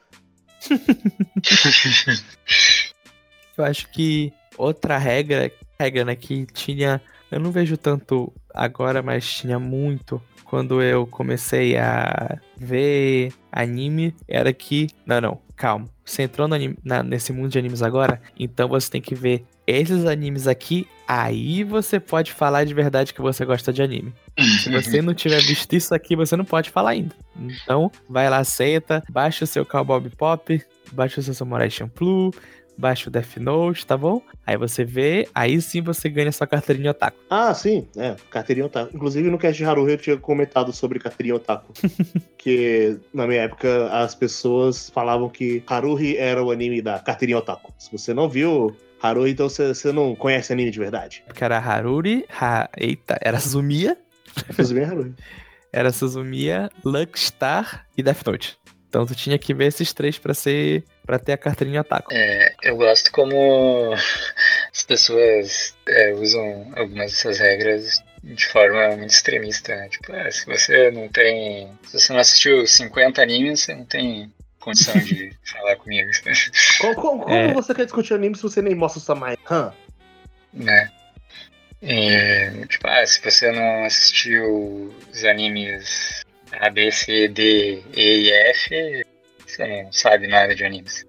[3.57, 7.01] Eu acho que outra regra, regra, né, que tinha.
[7.31, 14.53] Eu não vejo tanto agora, mas tinha muito quando eu comecei a ver anime, era
[14.53, 14.89] que.
[15.07, 15.89] Não, não, calma.
[16.05, 20.05] Você entrou anime- na- nesse mundo de animes agora, então você tem que ver esses
[20.05, 24.13] animes aqui, aí você pode falar de verdade que você gosta de anime.
[24.63, 27.15] Se você não tiver visto isso aqui, você não pode falar ainda.
[27.37, 32.33] Então, vai lá, senta, baixa o seu Cowboy Bebop, baixa o seu Samurai Champloo,
[32.77, 34.23] baixa o Death Note, tá bom?
[34.47, 37.17] Aí você vê, aí sim você ganha sua carteirinha otaku.
[37.31, 38.97] Ah, sim, é, carteirinha otaku.
[38.97, 41.73] Inclusive no cast de Haruhi eu tinha comentado sobre carteirinha otaku.
[42.37, 47.73] que na minha época as pessoas falavam que Haruhi era o anime da carteirinha otaku.
[47.79, 51.25] Se você não viu Haruhi, então você, não conhece anime de verdade.
[51.27, 52.71] Porque era Haruri, ha...
[52.77, 53.97] eita, era Suzumiya,
[54.57, 55.15] Resumir Haruhi.
[55.73, 58.59] era Suzumiya, Luckstar e Death Note.
[58.89, 62.13] Então tu tinha que ver esses três pra ser para ter a carteirinha otaku.
[62.13, 63.95] É, eu gosto como
[64.73, 69.89] as pessoas é, usam algumas dessas regras de forma muito extremista, né?
[69.89, 71.71] Tipo, ah, se você não tem.
[71.87, 74.33] Se você não assistiu 50 animes, você não tem
[74.63, 76.11] condição de falar comigo.
[76.81, 77.53] Como, como- como É.
[77.53, 79.37] você quer discutir anime se você nem mostra o Samai?
[79.51, 79.73] Hã?
[80.53, 80.91] né?
[81.81, 88.31] E, tipo, ah, se você não assistiu os animes A, B, C, D, E e
[88.31, 89.07] F,
[89.47, 91.05] você não sabe nada de animes.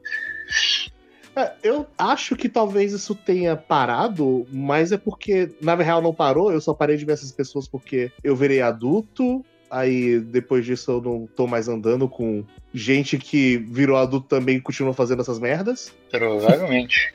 [1.35, 6.51] É, eu acho que talvez isso tenha parado, mas é porque, na real, não parou.
[6.51, 9.43] Eu só parei de ver essas pessoas porque eu virei adulto.
[9.73, 14.61] Aí depois disso eu não tô mais andando com gente que virou adulto também e
[14.61, 15.91] continua fazendo essas merdas.
[16.11, 17.11] Provavelmente.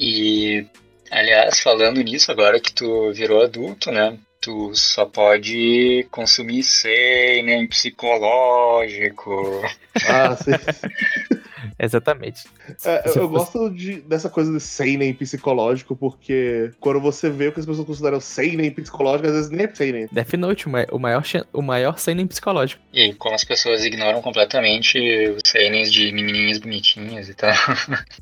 [0.00, 0.64] e,
[1.10, 4.18] aliás, falando nisso, agora que tu virou adulto, né?
[4.40, 9.60] Tu só pode consumir seinen psicológico.
[10.06, 10.52] Ah, sim.
[11.78, 12.44] Exatamente.
[12.84, 17.60] É, eu, gosto de, dessa coisa de seinen psicológico, porque quando você vê o que
[17.60, 20.08] as pessoas consideram seinen psicológico, às vezes nem é seinen.
[20.10, 21.22] Death Note, o ma- o maior,
[21.52, 22.82] o maior seinen psicológico.
[22.92, 24.98] E como as pessoas ignoram completamente
[25.28, 27.54] os seinens de menininhas bonitinhas e tal.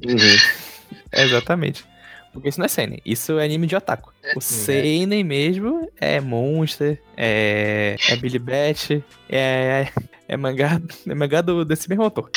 [1.13, 1.85] Exatamente.
[2.33, 4.13] Porque isso não é seinen, isso é anime de otaku.
[4.37, 9.89] O seinen mesmo é Monster, é, é Billy Bat, é,
[10.29, 10.79] é mangá,
[11.09, 12.31] é mangá do, desse mesmo autor.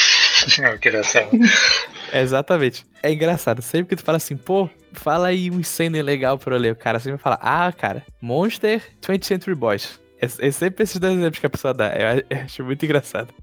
[0.62, 1.30] Não, que engraçado.
[2.14, 2.86] Exatamente.
[3.04, 6.60] É engraçado, sempre que tu fala assim, pô, fala aí um seinen legal pra eu
[6.60, 10.00] ler, o cara sempre fala, ah, cara, Monster, 20th Century Boys.
[10.22, 13.34] É, é sempre esses dois exemplos que a pessoa dá, eu, eu acho muito engraçado.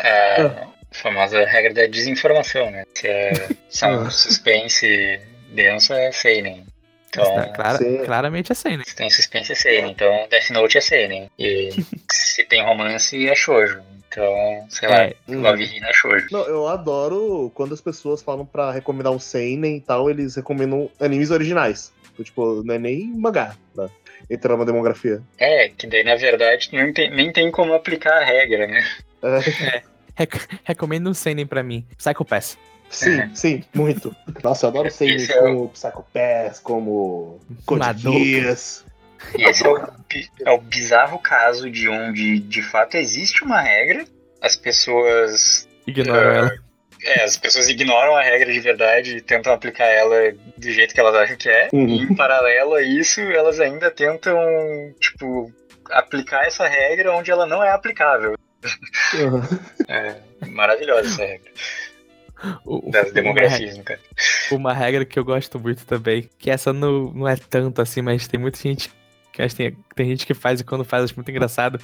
[0.00, 2.84] É a famosa regra da desinformação, né?
[2.94, 3.32] Se é,
[3.86, 4.10] um Ah.
[4.10, 5.20] suspense
[5.50, 6.64] denso, é seinen.
[7.08, 8.84] Então, Tá, clara- claramente é seinen.
[8.84, 9.90] se tem suspense, é seinen.
[9.90, 11.30] Então, Death Note é seinen.
[11.38, 11.70] E
[12.12, 13.80] se tem romance, é shoujo.
[14.08, 16.26] Então, sei lá, É, Love Hina é shoujo.
[16.32, 20.90] Não, eu adoro quando as pessoas falam pra recomendar um seinen e tal, eles recomendam
[20.98, 21.92] animes originais.
[22.12, 23.88] Então, tipo, não é nem mangá, né?
[24.30, 25.22] Entrar numa demografia.
[25.38, 28.84] É, que daí, na verdade, nem tem, nem tem como aplicar a regra, né?
[29.22, 29.82] É,
[30.16, 32.58] Rec- recomenda um seinen pra mim, Psycho Pass.
[32.90, 34.14] sim, sim, muito.
[34.42, 38.00] Nossa, eu adoro seinen Esse é como Psycho Pass, como Code.
[38.00, 38.84] Geass.
[39.36, 39.78] E esse é o,
[40.46, 44.04] é o bizarro caso de onde, de fato, existe uma regra,
[44.40, 46.38] as pessoas Ignoram É.
[46.38, 46.50] ela.
[47.04, 50.98] É, as pessoas ignoram a regra de verdade e tentam aplicar ela do jeito que
[51.00, 51.68] elas acham que é.
[51.72, 51.86] Uhum.
[51.86, 54.36] E em paralelo a isso, elas ainda tentam,
[55.00, 55.52] tipo,
[55.92, 58.34] aplicar essa regra onde ela não é aplicável.
[59.14, 59.40] Uhum.
[59.88, 60.16] É
[60.48, 61.50] maravilhosa essa regra.
[62.64, 64.00] O- Das uma demografias, no caso.
[64.50, 68.28] Uma regra que eu gosto muito também, que essa não, não é tanto assim, mas
[68.28, 68.90] tem muita gente
[69.38, 71.78] que acho que tem, tem gente que faz e quando faz acho muito engraçado,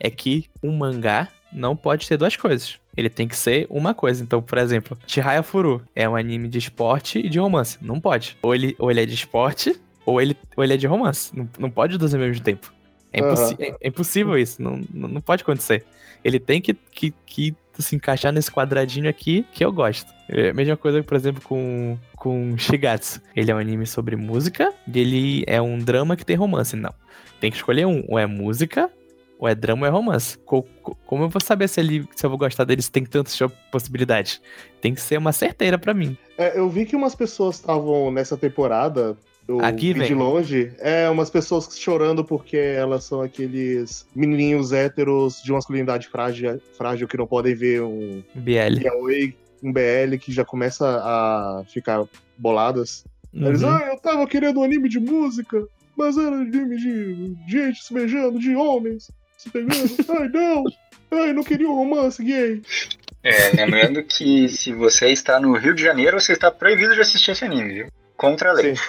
[0.00, 2.78] é que um mangá não pode ter duas coisas.
[2.96, 4.22] Ele tem que ser uma coisa.
[4.22, 7.78] Então, por exemplo, Chihaya Furu é um anime de esporte e de romance.
[7.82, 8.36] Não pode.
[8.42, 11.36] Ou ele, ou ele é de esporte, ou ele, ou ele é de romance.
[11.36, 12.72] Não, não pode os dois ao mesmo tempo.
[13.14, 14.62] É, impossi- é- é impossível isso.
[14.62, 15.84] Não, não, pode acontecer.
[16.24, 20.12] Ele tem que, que, que se encaixar nesse quadradinho aqui que eu gosto.
[20.28, 23.20] É a mesma coisa, por exemplo, com, com Shigatsu.
[23.36, 26.76] Ele é um anime sobre música e ele é um drama que tem romance.
[26.76, 26.94] Não.
[27.40, 28.02] Tem que escolher um.
[28.08, 28.90] Ou é música,
[29.38, 30.38] ou é drama ou é romance.
[30.38, 33.04] Co- co- como eu vou saber se, ele, se eu vou gostar dele se tem
[33.04, 33.38] tantas
[33.70, 34.40] possibilidades?
[34.80, 36.16] Tem que ser uma certeira pra mim.
[36.38, 39.14] É, eu vi que umas pessoas estavam nessa temporada.
[39.46, 40.72] Eu Aqui, vi de longe.
[40.78, 47.16] É, umas pessoas chorando porque elas são aqueles menininhos héteros de masculinidade frágil, frágil que
[47.18, 48.80] não podem ver um BL.
[49.62, 52.04] um BL que já começa a ficar
[52.38, 53.04] boladas.
[53.32, 53.68] Eles, Uhum.
[53.68, 55.62] ah, eu tava querendo um anime de música,
[55.96, 59.74] mas era anime de gente se beijando, de homens se pegando.
[60.08, 60.64] Ai, não!
[61.10, 62.62] Ai, não queria um romance gay.
[63.22, 67.30] É, lembrando que se você está no Rio de Janeiro, você está proibido de assistir
[67.32, 67.86] esse anime, viu?
[68.16, 68.76] Contra a lei.
[68.76, 68.82] Sim.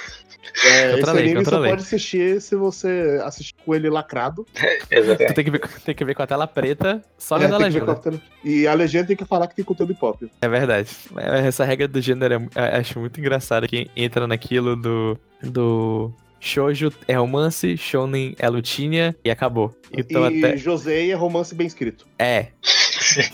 [0.68, 1.72] É, Contra esse a lei, anime contra só a lei.
[1.72, 4.46] pode assistir se você assistir com ele lacrado.
[4.54, 4.62] Tu
[4.92, 5.34] Exatamente.
[5.34, 7.92] tem que, ver, tem que ver com a tela preta, só É, vendo a legenda.
[7.92, 10.24] a tela- E a legenda tem que falar que tem conteúdo hip-hop.
[10.42, 10.90] É verdade.
[11.18, 15.20] É, Essa regra do gênero é é- acho muito engraçado que entra naquilo do.
[15.42, 16.14] do.
[16.40, 19.76] Shoujo é romance, Shonen é lutinha e acabou.
[19.92, 20.56] Então e até.
[20.58, 22.06] Josei é romance bem escrito.
[22.20, 22.50] É.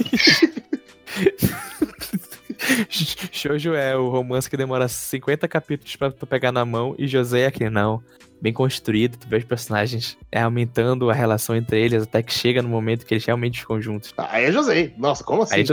[3.32, 7.42] Shoujo é o romance que demora 50 capítulos pra tu pegar na mão e José
[7.42, 8.04] é aquele não.
[8.42, 12.62] Bem construído, tu vê os personagens é, aumentando a relação entre eles até que chega
[12.62, 14.14] no momento que eles realmente ficam juntos.
[14.18, 14.94] Aí é Josei.
[14.98, 15.56] Nossa, como assim?
[15.56, 15.66] Aí,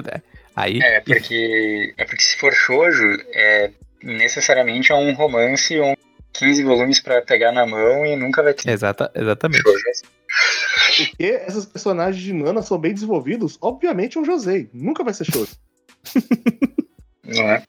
[0.55, 3.71] aí É, porque, é porque se for shoujo, é
[4.03, 5.97] necessariamente é um romance ou
[6.35, 9.63] 15 volumes pra pegar na mão e nunca vai ter exata, exatamente.
[9.63, 9.85] shoujo.
[10.97, 14.69] Porque esses personagens de Nana são bem desenvolvidos, obviamente é um Josei.
[14.75, 15.47] Nunca vai ser show.
[17.29, 17.63] Não é?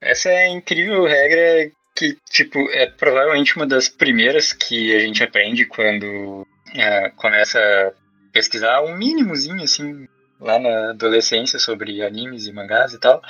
[0.00, 5.22] Essa é a incrível regra que, tipo, é provavelmente uma das primeiras que a gente
[5.22, 7.92] aprende quando é, começa a
[8.32, 10.06] pesquisar um mínimozinho, assim,
[10.40, 13.22] lá na adolescência sobre animes e mangás e tal.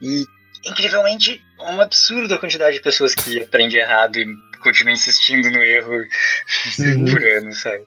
[0.00, 0.24] E,
[0.64, 4.26] incrivelmente, um absurdo a quantidade de pessoas que aprende errado e
[4.62, 5.92] continua insistindo no erro
[6.78, 7.04] Uhum.
[7.06, 7.82] por anos, sabe?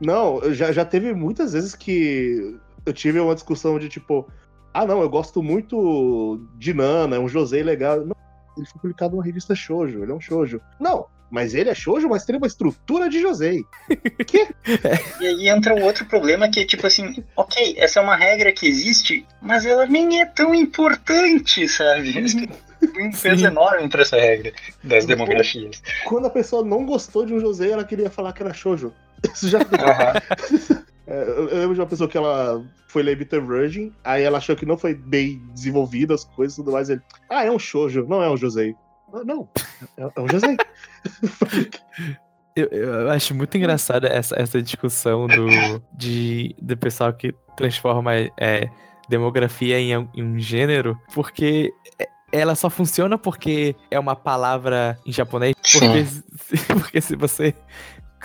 [0.00, 2.56] Não, já, já teve muitas vezes que
[2.86, 4.30] eu tive uma discussão de tipo,
[4.74, 8.04] ah, não, eu gosto muito de Nana, é um Josei legal.
[8.04, 8.16] Não,
[8.56, 10.60] ele foi publicado numa revista shoujo, ele é um shoujo.
[10.80, 13.62] Não, mas ele é shoujo, mas tem uma estrutura de Josei.
[14.26, 14.48] que?
[15.20, 18.52] E aí entra um outro problema que é tipo assim, ok, essa é uma regra
[18.52, 22.12] que existe, mas ela nem é tão importante, sabe?
[22.92, 23.46] Tem um peso Sim.
[23.46, 24.52] enorme pra essa regra
[24.82, 25.82] das demografias.
[26.04, 28.92] Quando a pessoa não gostou de um Josei, ela queria falar que era shoujo.
[29.32, 30.12] Isso já Aham.
[31.06, 34.56] É, eu lembro de uma pessoa que ela foi ler Bitter Virgin, aí ela achou
[34.56, 36.88] que não foi bem desenvolvida as coisas e tudo mais.
[36.88, 37.00] Ele,
[37.30, 38.74] ah, é um shoujo, não é um Josei.
[39.12, 39.48] Ah, Não,
[39.98, 40.56] é, é um Josei.
[42.56, 45.48] Eu, eu acho muito engraçada essa, essa discussão do,
[45.92, 48.68] de, do pessoal que transforma é,
[49.08, 51.72] demografia em, um- em um gênero, porque
[52.30, 55.56] ela só funciona porque é uma palavra em japonês.
[55.60, 57.52] Porque, se- porque se você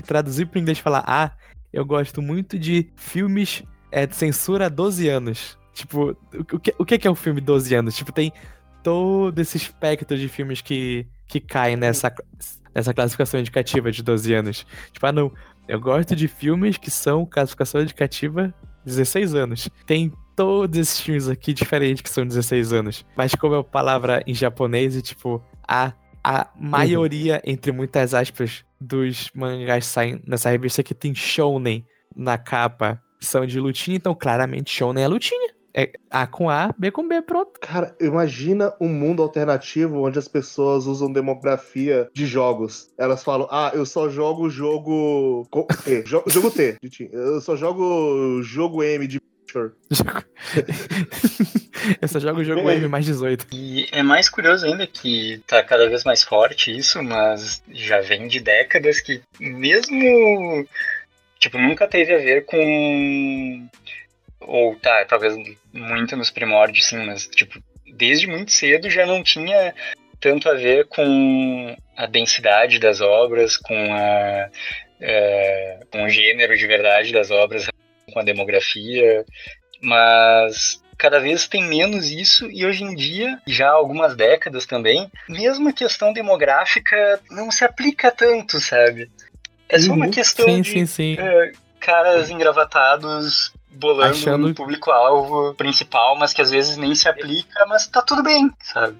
[0.06, 1.32] traduzir para inglês e falar, ah,
[1.72, 5.58] eu gosto muito de filmes é, de censura 12 anos.
[5.74, 7.96] Tipo, o, que, o que que é um filme 12 anos?
[7.96, 8.34] Tipo, tem
[8.84, 12.14] todo esse espectro de filmes que, que caem nessa,
[12.74, 14.66] nessa classificação indicativa de 12 anos.
[14.92, 15.32] Tipo, ah, não,
[15.68, 18.54] eu gosto de filmes que são classificação indicativa
[18.86, 19.70] 16 anos.
[19.86, 23.06] Tem todos esses filmes aqui diferentes que são 16 anos.
[23.16, 25.94] Mas como é uma palavra em japonês e, tipo, a,
[26.24, 32.38] a maioria, entre muitas aspas, dos mangás que saem nessa revista que tem shounen na
[32.38, 35.54] capa são de lutinha, então claramente shounen é lutinha.
[35.72, 37.60] É A com A, B com B, pronto.
[37.62, 42.90] Cara, imagina um mundo alternativo onde as pessoas usam demografia de jogos.
[42.98, 45.48] Elas falam, ah, eu só jogo jogo
[45.84, 46.76] T, jo- jogo T,
[47.12, 49.74] eu só jogo jogo M de Jogo-
[52.02, 53.48] Eu só jogo o jogo M mais 18.
[53.54, 58.28] E é mais curioso ainda que tá cada vez mais forte isso, mas já vem
[58.28, 60.68] de décadas que mesmo
[61.40, 63.68] tipo nunca teve a ver com
[64.42, 65.36] ou tá, talvez
[65.74, 67.60] muito nos primórdios sim, mas tipo
[67.96, 69.74] desde muito cedo já não tinha
[70.20, 74.50] tanto a ver com a densidade das obras, com a
[75.02, 77.69] é, com o gênero de verdade das obras,
[78.12, 79.26] com a demografia,
[79.82, 85.10] mas cada vez tem menos isso e hoje em dia, já há algumas décadas também,
[85.30, 89.10] mesmo a questão demográfica não se aplica tanto, sabe?
[89.70, 90.12] É só uma Uhum.
[90.12, 91.16] questão Sim, de sim, sim.
[91.18, 97.66] é, caras engravatados bolando Achando- um público-alvo principal, mas que às vezes nem se aplica,
[97.68, 98.98] mas tá tudo bem, sabe?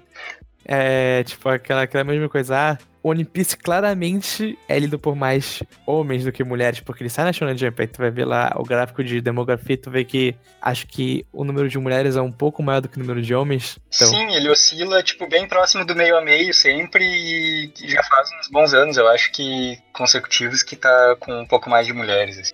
[0.64, 2.56] É, tipo, aquela, aquela mesma coisa.
[2.56, 7.24] Ah, One Piece claramente é lido por mais homens do que mulheres, porque ele sai
[7.24, 10.34] na Shonen Jump, aí tu vai ver lá o gráfico de demografia, tu vê que
[10.60, 13.34] acho que o número de mulheres é um pouco maior do que o número de
[13.34, 13.78] homens.
[13.94, 18.28] Então, Sim, ele oscila, tipo, bem próximo do meio a meio sempre e já faz
[18.38, 22.38] uns bons anos, eu acho que consecutivos, que tá com um pouco mais de mulheres.
[22.38, 22.52] assim.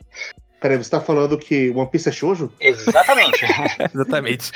[0.60, 2.50] Peraí, você tá falando que One Piece é shoujo?
[2.58, 3.44] Exatamente.
[3.94, 4.52] Exatamente.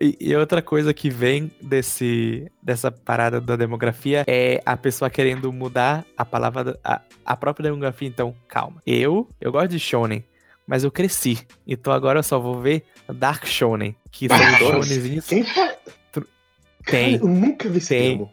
[0.00, 5.52] E, e outra coisa que vem desse, dessa parada da demografia é a pessoa querendo
[5.52, 8.08] mudar a palavra, a, a própria demografia.
[8.08, 8.82] Então, calma.
[8.84, 10.24] Eu, eu gosto de shonen,
[10.66, 11.38] mas eu cresci.
[11.66, 15.26] Então agora eu só vou ver Dark Shonen, que são shonenzinhos.
[15.26, 15.76] Quem fala?
[16.84, 17.18] Tem.
[17.18, 18.18] Cara, eu nunca vi esse Tem.
[18.18, 18.32] termo.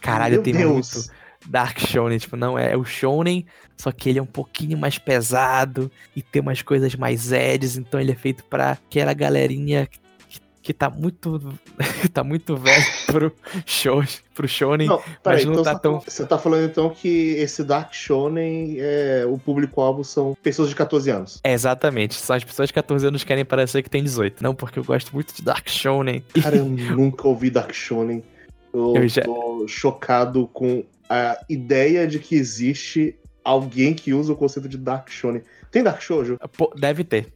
[0.00, 0.72] Caralho, Meu tem Deus.
[0.72, 1.10] muito
[1.48, 2.18] Dark Shonen.
[2.18, 6.42] Tipo, não, é o shonen, só que ele é um pouquinho mais pesado e tem
[6.42, 7.76] umas coisas mais eds.
[7.76, 9.86] Então ele é feito pra aquela galerinha
[10.28, 11.40] que, que tá muito.
[12.12, 13.32] tá muito velho pro,
[13.64, 14.02] show,
[14.34, 14.88] pro shonen.
[14.88, 18.76] Não, peraí, não então tá você, tão- você tá falando então que esse Dark Shonen,
[18.80, 21.40] é, o público-alvo são pessoas de 14 anos.
[21.44, 22.14] É, exatamente.
[22.14, 24.42] São as pessoas de 14 anos que querem parecer que tem 18.
[24.42, 26.24] Não, porque eu gosto muito de Dark Shonen.
[26.42, 28.22] Cara, eu nunca ouvi Dark Shonen.
[28.74, 34.36] Eu, Eu já- tô chocado com a ideia de que existe alguém que usa o
[34.36, 35.42] conceito de Dark Shonen.
[35.70, 36.38] Tem Dark Shoujo?
[36.56, 37.32] Pô, deve ter.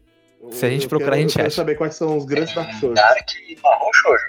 [0.50, 1.56] Se a gente Eu procurar, quero- a gente eu quero acha.
[1.56, 2.94] saber quais são os grandes Dark Shoujo.
[2.94, 4.24] Dark e marrom shoujo.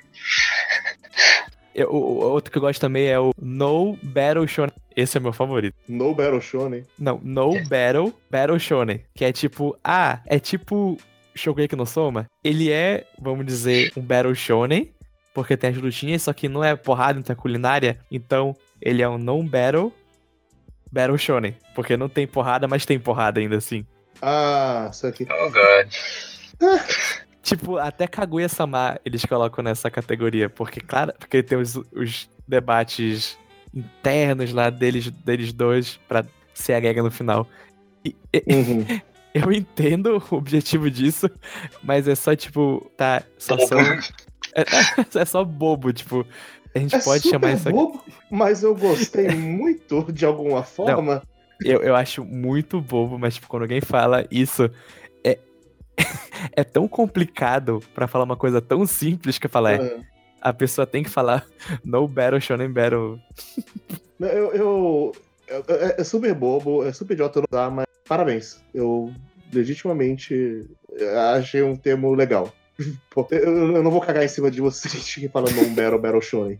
[1.74, 4.74] Eu- o, o outro que eu gosto também é o No Battle Shonen.
[4.96, 5.74] Esse é meu favorito.
[5.88, 6.84] No Battle Shonen.
[7.00, 9.02] Não, No Battle, Battle Shonen.
[9.16, 10.98] Que é tipo, ah, é tipo
[11.34, 12.26] Shogeki no Soma.
[12.44, 14.92] Ele é, vamos dizer, um Battle Shonen,
[15.34, 17.98] porque tem as lutinhas, só que não é porrada, então é culinária.
[18.12, 19.94] Então, ele é um non-battle
[20.92, 21.56] Battle Shonen.
[21.74, 23.86] Porque não tem porrada, mas tem porrada ainda assim.
[24.22, 25.26] Ah, isso aqui.
[25.30, 25.94] Oh god.
[27.44, 33.36] Tipo, até Kaguya-sama eles colocam nessa categoria, porque, claro, porque tem os, os debates
[33.74, 36.24] internos lá deles, deles dois pra
[36.54, 37.48] ser a regra no final.
[38.06, 38.86] E- e- Uhum.
[39.34, 41.30] eu entendo o objetivo disso,
[41.84, 43.80] mas é só, tipo, tá, só são,
[44.56, 44.64] é,
[45.20, 46.26] é só bobo, tipo,
[46.74, 47.78] a gente É pode chamar isso aqui.
[47.78, 51.22] bobo, mas eu gostei muito de alguma forma.
[51.63, 54.69] Eu, eu acho muito bobo, mas, tipo, quando alguém fala isso,
[55.24, 55.38] é,
[56.55, 59.99] é tão complicado pra falar uma coisa tão simples que falo, é, É.
[60.41, 61.45] a pessoa tem que falar
[61.86, 63.19] no battle, shonen battle.
[64.19, 65.11] Eu, eu,
[65.47, 68.59] eu- é, é super bobo, é super idiota não dar, mas parabéns.
[68.74, 69.13] Eu
[69.53, 70.65] legitimamente
[71.38, 72.51] achei um termo legal.
[73.10, 76.22] Pô, Eu, eu não vou cagar em cima de você que falando um Battle Battle
[76.22, 76.60] Shonen.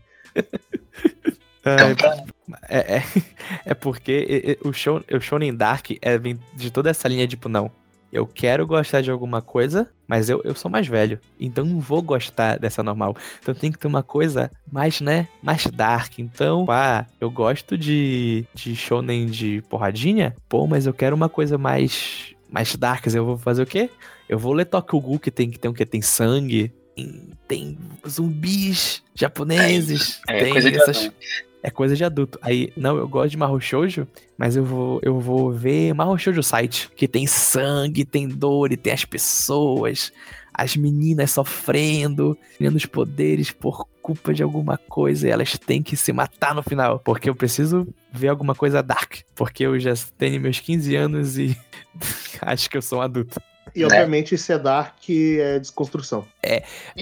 [1.60, 2.24] Então, tá.
[2.68, 3.02] É, é,
[3.66, 7.70] é porque o, show, o Shonen Dark é vem de toda essa linha, tipo, não.
[8.12, 11.18] Eu quero gostar de alguma coisa, mas eu, eu sou mais velho.
[11.40, 13.16] Então não vou gostar dessa normal.
[13.40, 15.28] Então tem que ter uma coisa mais, né?
[15.42, 16.18] Mais dark.
[16.18, 20.36] Então, ah, eu gosto de, de shonen de porradinha.
[20.46, 22.34] Pô, mas eu quero uma coisa mais.
[22.50, 23.06] Mais dark.
[23.06, 23.88] Eu vou fazer o quê?
[24.28, 25.84] Eu vou ler Tokyo que tem que tem o quê?
[25.84, 26.72] Tem sangue.
[26.94, 30.20] Tem, tem zumbis japoneses.
[30.28, 31.16] É tem coisa de essas adulto.
[31.62, 32.38] é coisa de adulto.
[32.42, 34.06] Aí, não, eu gosto de Mahou Shoujo,
[34.36, 38.76] mas eu vou, eu vou ver Mahou Shoujo Site, que tem sangue, tem dor e
[38.76, 40.12] tem as pessoas,
[40.52, 45.96] as meninas sofrendo, ganhando os poderes por culpa de alguma coisa e elas têm que
[45.96, 50.40] se matar no final, porque eu preciso ver alguma coisa dark, porque eu já tenho
[50.40, 51.56] meus 15 anos e
[52.42, 53.40] acho que eu sou um adulto.
[53.74, 53.86] E Né?
[53.86, 56.26] obviamente ser Dark é desconstrução.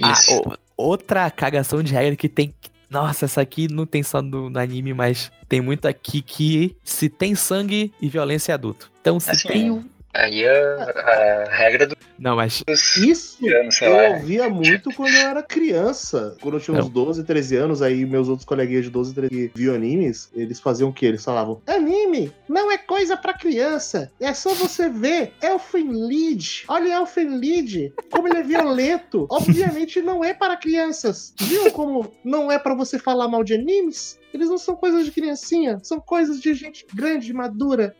[0.02, 2.54] Ah, o- outra cagação de regra que tem.
[2.88, 7.08] Nossa, essa aqui não tem só no, no anime, mas tem muito aqui que se
[7.08, 8.90] tem sangue e violência é adulto.
[9.00, 9.84] Então se Assim, tem um.
[10.12, 11.88] Aí a, a regra
[12.18, 12.64] Não, mas.
[12.68, 14.08] Isso anos, eu lá.
[14.10, 16.36] ouvia muito quando eu era criança.
[16.42, 16.90] Quando eu tinha uns Não.
[16.90, 20.90] 12, 13 anos, aí meus outros coleguinhas de 12, 13 que viam animes, eles faziam
[20.90, 21.06] o quê?
[21.06, 24.10] Eles falavam: Anime não é coisa pra criança.
[24.18, 26.64] É só você ver Elfen Lied.
[26.66, 29.26] Olha Elfen Lied, como ele é violento.
[29.30, 31.32] Obviamente não é para crianças.
[31.40, 34.18] Viu como não é pra você falar mal de animes?
[34.32, 37.94] Eles não são coisas de criancinha, são coisas de gente grande, madura.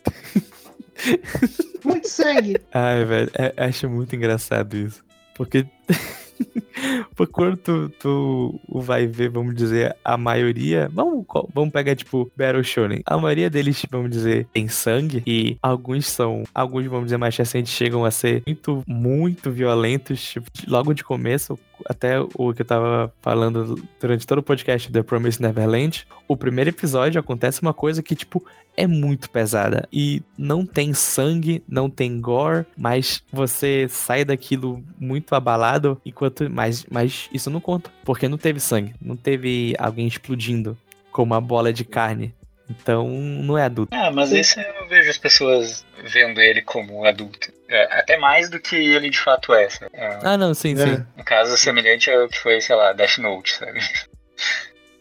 [1.84, 2.56] Muito sangue.
[2.72, 5.02] Ai, velho, é- acho muito engraçado isso.
[5.34, 5.66] Porque.
[7.14, 10.90] Porque quando tu, tu vai ver, vamos dizer, a maioria.
[10.92, 11.24] Vamos,
[11.54, 13.02] vamos pegar, tipo, Battle Shonen.
[13.06, 15.22] A maioria deles, vamos dizer, tem sangue.
[15.26, 16.44] E alguns são.
[16.54, 20.32] Alguns, vamos dizer, mais recentes chegam a ser muito, muito violentos.
[20.32, 25.02] Tipo, logo de começo, até o que eu tava falando durante todo o podcast The
[25.02, 26.06] Promised Neverland.
[26.26, 28.44] O primeiro episódio acontece uma coisa que, tipo,
[28.76, 29.88] é muito pesada.
[29.92, 36.48] E não tem sangue, não tem gore, mas você sai daquilo muito abalado, enquanto.
[36.70, 40.78] Mas, mas isso não conta, porque não teve sangue, não teve alguém explodindo
[41.10, 42.32] com uma bola de carne.
[42.68, 43.92] Então não é adulto.
[43.96, 47.52] Ah, mas esse eu vejo as pessoas vendo ele como adulto.
[47.68, 49.68] É, Até mais do que ele de fato é.
[49.68, 49.90] sabe?
[49.92, 50.86] É Ah, não, sim, É.
[50.86, 51.04] sim.
[51.18, 53.80] Um caso semelhante ao que foi, sei lá, Death Note, sabe?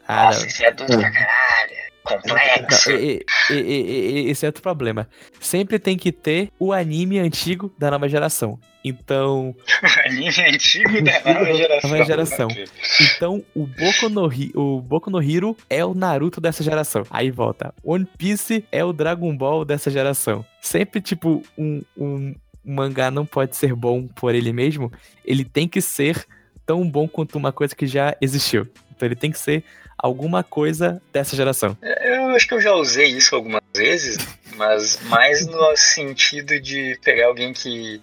[0.08, 0.48] Ah, Nossa, não.
[0.48, 1.80] esse é adulto pra caralho.
[2.04, 2.90] Complexo.
[2.92, 5.08] Não, e- e- e- e- e- esse é outro problema.
[5.40, 8.60] Sempre tem que ter o anime antigo da nova geração.
[8.84, 9.56] Então,
[10.06, 11.90] Anime antigo da nova geração.
[11.90, 12.48] Nova geração.
[13.02, 17.04] Então, o Boku no, o Boku no Hero é o Naruto dessa geração.
[17.10, 17.74] Aí volta.
[17.84, 20.46] One Piece é o Dragon Ball dessa geração.
[20.62, 24.92] Sempre, tipo, um, um mangá não pode ser bom por ele mesmo.
[25.26, 26.26] Ele tem que ser
[26.66, 28.68] tão bom quanto uma coisa que já existiu.
[28.96, 29.64] Então, ele tem que ser
[29.98, 31.78] alguma coisa dessa geração.
[31.82, 34.18] Eu acho que eu já usei isso algumas vezes,
[34.56, 38.02] mas mais no sentido de pegar alguém que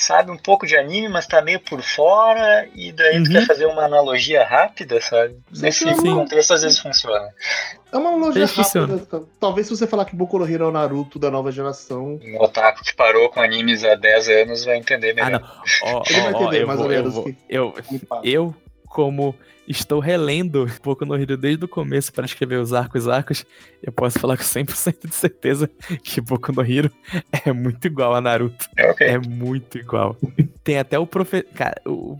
[0.00, 3.32] sabe um pouco de anime, mas tá meio por fora, e daí tu Uhum.
[3.32, 5.36] quer fazer uma analogia rápida, sabe?
[5.52, 6.14] Sim, Nesse sim.
[6.14, 7.28] contexto às vezes funciona.
[7.92, 8.96] É uma analogia Eles funcionam.
[8.98, 9.22] rápida.
[9.40, 12.20] Talvez se você falar que Boku no Hero é o Naruto da nova geração.
[12.22, 15.40] Um otaku que parou com animes há 10 anos vai entender Ah, melhor.
[15.40, 15.48] não.
[15.98, 17.74] Ó, Ele vai ó, ó, entender eu mais vou- ou eu menos vou- que- eu,
[18.22, 18.54] eu,
[18.88, 19.34] como
[19.66, 23.44] estou relendo Boku no Hero desde o começo para escrever os arcos arcos,
[23.82, 25.70] eu posso falar com 100% de certeza
[26.02, 26.90] que Boku no Hero
[27.44, 28.68] é muito igual a Naruto.
[28.76, 29.06] É ok.
[29.06, 30.16] É muito igual.
[30.64, 31.46] Tem até o professor.
[31.54, 32.18] Cara, o-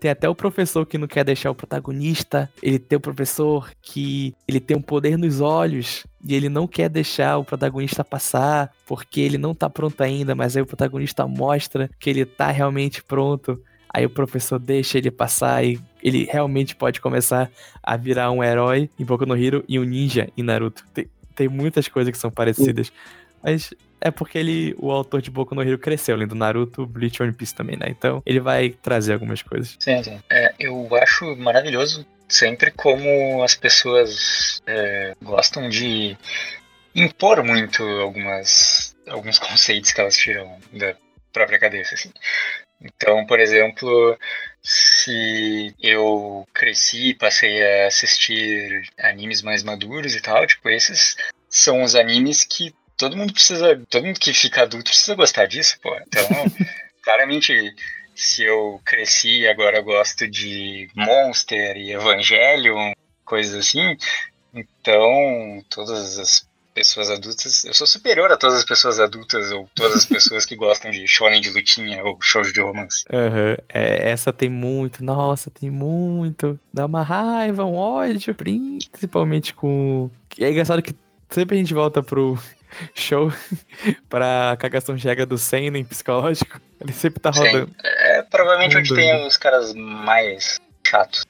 [0.00, 2.50] Tem até o professor que não quer deixar o protagonista.
[2.62, 6.88] Ele tem o professor que ele tem um poder nos olhos e ele não quer
[6.90, 11.88] deixar o protagonista passar porque ele não tá pronto ainda, mas aí o protagonista mostra
[11.98, 13.58] que ele tá realmente pronto.
[13.94, 17.48] Aí o professor deixa ele passar e ele realmente pode começar
[17.80, 20.84] a virar um herói em Boku no Hero e um ninja em Naruto.
[20.92, 22.92] Tem, tem muitas coisas que são parecidas.
[23.40, 27.22] Mas é porque ele, o autor de Boku no Hero cresceu, além do Naruto, Bleach
[27.22, 27.86] One Piece também, né?
[27.88, 29.76] Então ele vai trazer algumas coisas.
[29.78, 30.20] Sim, sim.
[30.28, 36.16] É, eu acho maravilhoso sempre como as pessoas é, gostam de
[36.96, 40.96] impor muito algumas alguns conceitos que elas tiram da
[41.32, 42.10] própria cabeça, assim.
[42.80, 44.18] Então, por exemplo,
[44.62, 51.16] se eu cresci e passei a assistir animes mais maduros e tal, tipo, esses
[51.48, 55.78] são os animes que todo mundo precisa, todo mundo que fica adulto precisa gostar disso,
[55.80, 55.94] pô.
[55.96, 56.22] Então,
[57.02, 57.74] claramente
[58.14, 62.92] se eu cresci e agora gosto de Monster e Evangelion,
[63.24, 63.96] coisas assim,
[64.52, 69.98] então todas as pessoas adultas, eu sou superior a todas as pessoas adultas ou todas
[69.98, 73.04] as pessoas que gostam de shonen de lutinha ou shoujo de romance.
[73.10, 73.56] Uhum.
[73.68, 76.58] É, essa tem muito, nossa, tem muito.
[76.72, 80.10] Dá uma raiva, um ódio, principalmente com.
[80.38, 80.94] É engraçado que
[81.30, 82.36] sempre a gente volta pro
[82.94, 83.32] show
[84.10, 86.60] pra cagação chega do Seinen psicológico.
[86.80, 87.68] Ele sempre tá rodando.
[87.68, 87.74] Sim.
[87.82, 91.24] É provavelmente onde tem os caras mais chatos.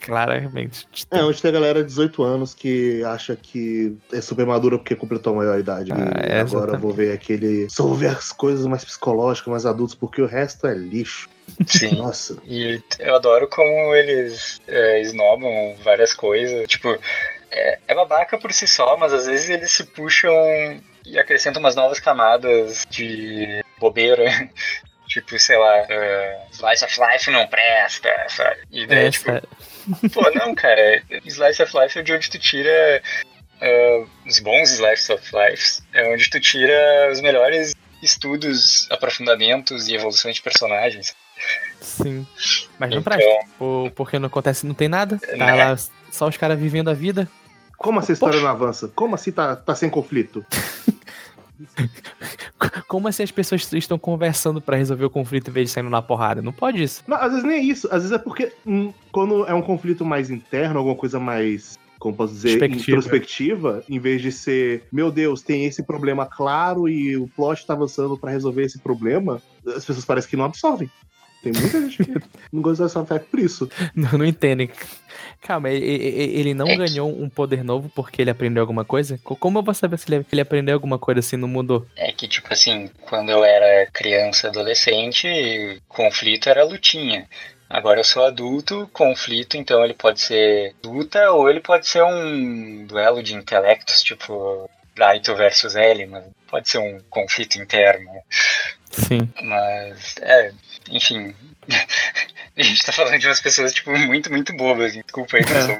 [0.00, 0.86] Claramente.
[1.10, 4.96] É, onde tem a galera de 18 anos que acha que é super madura porque
[4.96, 5.92] completou a maioridade.
[5.92, 7.68] Ah, é, agora eu vou ver aquele.
[7.68, 11.28] Só vou ver as coisas mais psicológicas, mais adultas, porque o resto é lixo.
[11.66, 11.96] Sim.
[11.96, 12.38] Nossa.
[12.44, 16.66] E eu adoro como eles é, esnobam várias coisas.
[16.66, 16.98] Tipo,
[17.50, 20.32] é, é babaca por si só, mas às vezes eles se puxam
[21.04, 24.24] e acrescentam umas novas camadas de bobeira.
[25.10, 28.60] tipo, sei lá, uh, Slice of Life não presta, sabe?
[28.70, 29.30] E daí, é, tipo,
[30.12, 33.02] pô, não, cara, Slice of Life é de onde tu tira
[33.60, 39.94] uh, os bons Slice of Life, é onde tu tira os melhores estudos, aprofundamentos e
[39.94, 41.14] evoluções de personagens.
[41.80, 42.26] Sim.
[42.78, 43.46] Mas não então, presta.
[43.94, 45.18] Porque não acontece, não tem nada.
[45.18, 45.52] Tá né?
[45.52, 45.76] lá
[46.10, 47.28] só os caras vivendo a vida.
[47.76, 48.44] Como essa história Poxa.
[48.44, 48.88] não avança?
[48.88, 50.44] Como assim tá, tá sem conflito?
[52.86, 56.02] Como assim as pessoas estão conversando para resolver o conflito em vez de saindo na
[56.02, 56.42] porrada?
[56.42, 57.02] Não pode isso.
[57.06, 57.86] Não, às vezes nem é isso.
[57.88, 62.16] Às vezes é porque hum, quando é um conflito mais interno, alguma coisa mais como
[62.16, 62.96] posso dizer, Perspectiva.
[62.96, 67.74] introspectiva, em vez de ser, meu Deus, tem esse problema claro e o plot tá
[67.74, 70.90] avançando para resolver esse problema, as pessoas parecem que não absorvem.
[71.42, 72.14] Tem muita gente que
[72.52, 73.70] não gosta dessa Effect por isso.
[73.94, 74.70] Não, não entendem.
[75.40, 79.18] Calma, ele, ele não é ganhou um poder novo porque ele aprendeu alguma coisa?
[79.24, 81.86] Como eu vou saber se ele, ele aprendeu alguma coisa assim, não mudou?
[81.96, 87.26] É que, tipo assim, quando eu era criança, adolescente, conflito era lutinha.
[87.70, 92.84] Agora eu sou adulto, conflito, então ele pode ser luta ou ele pode ser um
[92.86, 94.68] duelo de intelectos, tipo
[94.98, 98.10] Raito versus L, mas pode ser um conflito interno.
[98.90, 99.32] Sim.
[99.42, 100.52] Mas, é,
[100.90, 101.34] enfim.
[102.56, 104.92] a gente tá falando de umas pessoas, tipo, muito, muito bobas.
[104.92, 105.78] Desculpa aí, pessoal.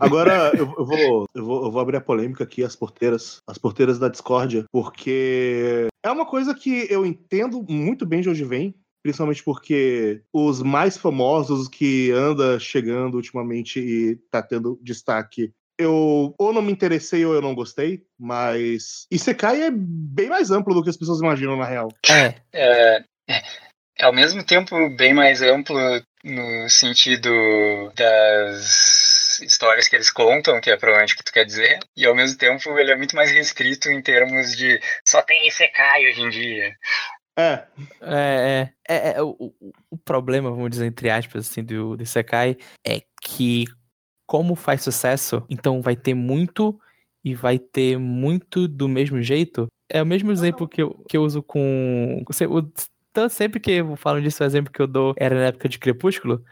[0.00, 3.58] Agora eu, eu, vou, eu, vou, eu vou abrir a polêmica aqui, as porteiras, as
[3.58, 8.74] porteiras da discórdia, porque é uma coisa que eu entendo muito bem de onde vem,
[9.02, 16.34] principalmente porque os mais famosos, os que anda chegando ultimamente e tá tendo destaque, eu
[16.38, 20.82] ou não me interessei ou eu não gostei, mas Isekai é bem mais amplo do
[20.82, 21.88] que as pessoas imaginam na real.
[22.08, 23.42] É, é, é
[24.00, 25.76] ao mesmo tempo bem mais amplo
[26.24, 27.30] no sentido
[27.94, 28.93] das
[29.40, 32.38] histórias que eles contam, que é provavelmente o que tu quer dizer, e ao mesmo
[32.38, 36.76] tempo ele é muito mais restrito em termos de só tem Isekai hoje em dia.
[37.36, 37.64] É.
[38.00, 39.52] É, é, é, é o,
[39.90, 42.56] o, problema, vamos dizer, entre aspas, assim, do, do Isekai
[42.86, 43.64] é que,
[44.26, 46.78] como faz sucesso, então vai ter muito
[47.24, 49.66] e vai ter muito do mesmo jeito.
[49.88, 52.22] É o mesmo exemplo que eu, que eu uso com.
[53.10, 55.78] Então, sempre que eu falo disso, o exemplo que eu dou era na época de
[55.78, 56.44] Crepúsculo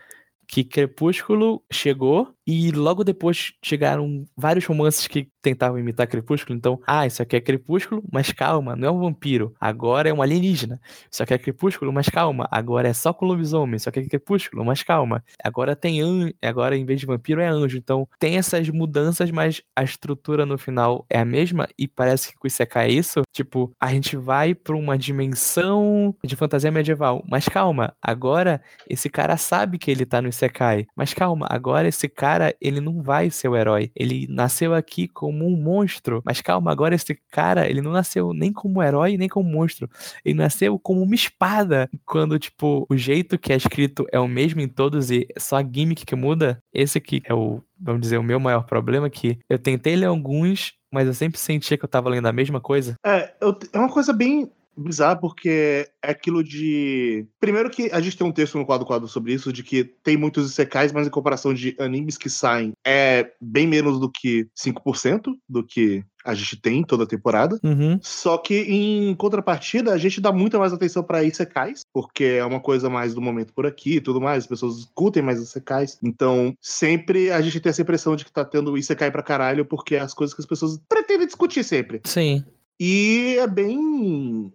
[0.53, 6.57] que Crepúsculo chegou e logo depois chegaram vários romances que tentavam imitar Crepúsculo.
[6.57, 9.55] Então, ah, isso aqui é Crepúsculo, mas calma, não é um vampiro.
[9.61, 10.81] Agora é um alienígena.
[11.11, 12.49] Isso aqui é Crepúsculo, mas calma.
[12.51, 13.77] Agora é só com lobisomem.
[13.77, 15.25] Isso aqui é Crepúsculo, mas calma.
[15.43, 16.33] Agora tem anjo.
[16.43, 17.77] Agora, em vez de vampiro, é anjo.
[17.77, 21.69] Então, tem essas mudanças, mas a estrutura no final é a mesma.
[21.79, 23.23] E parece que com isso é isso.
[23.33, 27.25] Tipo, a gente vai pra uma dimensão de fantasia medieval.
[27.29, 30.87] Mas calma, agora esse cara sabe que ele tá no Isekai.
[30.97, 33.91] Mas calma, agora esse cara cara, ele não vai ser o herói.
[33.95, 36.23] Ele nasceu aqui como um monstro.
[36.25, 39.89] Mas calma, agora esse cara, ele não nasceu nem como herói, nem como monstro.
[40.25, 41.91] Ele nasceu como uma espada.
[42.07, 45.63] Quando, tipo, o jeito que é escrito é o mesmo em todos e só a
[45.63, 49.59] gimmick que muda, esse aqui é o, vamos dizer, o meu maior problema, que eu
[49.59, 52.95] tentei ler alguns, mas eu sempre sentia que eu tava lendo a mesma coisa.
[53.05, 57.27] É, eu, é uma coisa bem bizarro porque é aquilo de.
[57.41, 60.17] Primeiro que a gente tem um texto no quadro quadro sobre isso, de que tem
[60.17, 65.33] muitos Isekais, mas em comparação de animes que saem, é bem menos do que 5%
[65.49, 67.59] do que a gente tem toda a temporada.
[67.63, 67.99] Uhum.
[68.01, 72.61] Só que em contrapartida, a gente dá muita mais atenção pra Isekais, porque é uma
[72.61, 75.99] coisa mais do momento por aqui e tudo mais, as pessoas escutem mais Isekais.
[76.03, 79.97] Então, sempre a gente tem essa impressão de que tá tendo Isekai pra caralho, porque
[79.97, 82.01] é as coisas que as pessoas pretendem discutir sempre.
[82.05, 82.45] Sim.
[82.79, 84.53] E é bem.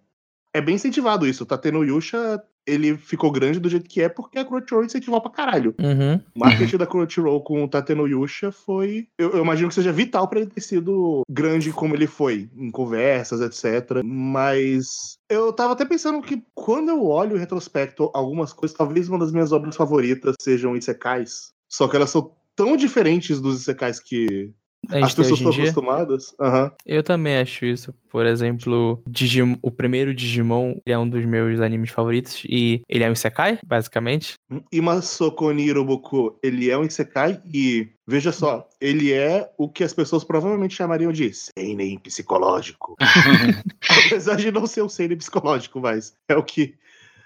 [0.57, 1.45] É bem incentivado isso.
[1.45, 5.29] Tá tendo Yusha, ele ficou grande do jeito que é, porque a Crunchyroll incentivou pra
[5.29, 5.75] caralho.
[5.79, 6.15] Uhum.
[6.35, 9.07] O marketing da Crunchyroll com o Tateno Yusha foi.
[9.19, 12.71] Eu, eu imagino que seja vital pra ele ter sido grande como ele foi, em
[12.71, 14.01] conversas, etc.
[14.03, 19.19] Mas eu tava até pensando que quando eu olho em retrospecto algumas coisas, talvez uma
[19.19, 21.53] das minhas obras favoritas sejam Isekais.
[21.69, 24.51] Só que elas são tão diferentes dos Isekais que
[24.89, 26.35] as tem pessoas estão acostumadas.
[26.39, 26.71] Aham.
[26.85, 27.93] Eu também acho isso.
[28.09, 33.03] Por exemplo, Digim- o primeiro Digimon ele é um dos meus animes favoritos e ele
[33.03, 34.33] é um Isekai, basicamente.
[34.71, 39.93] E Masoko Niroboku, ele é um Isekai e, veja só, ele é o que as
[39.93, 42.95] pessoas provavelmente chamariam de seinen psicológico.
[44.07, 46.75] Apesar de não ser um seinen psicológico, mas é o que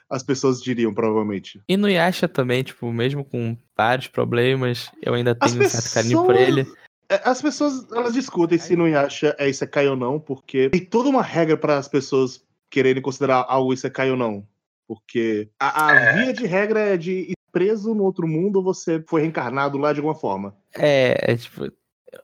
[0.10, 1.62] as pessoas diriam, provavelmente.
[1.70, 5.94] E no Yasha também, tipo, mesmo com vários problemas, eu ainda As tenho um certo
[5.94, 6.68] carinho por pessoas- ele.
[7.12, 11.10] É, As pessoas, elas discutem se no Yasha é Isekai ou não, porque tem toda
[11.10, 14.48] uma regra para as pessoas quererem considerar algo Isekai ou não.
[14.88, 16.14] Porque a, a É.
[16.24, 19.92] via de regra é de ir preso no outro mundo ou você foi reencarnado lá
[19.92, 20.56] de alguma forma.
[20.78, 21.66] É, é tipo.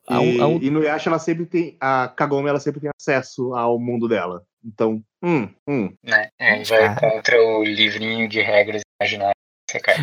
[0.10, 1.76] um- e, há um- e no Yasha ela sempre tem.
[1.82, 4.44] A Kagome ela sempre tem acesso ao mundo dela.
[4.64, 5.94] Então, hum, hum.
[6.04, 6.30] né?
[6.40, 6.96] É, vai Ah.
[7.00, 9.34] contra o livrinho de regras imaginárias
[9.70, 9.96] que você cai.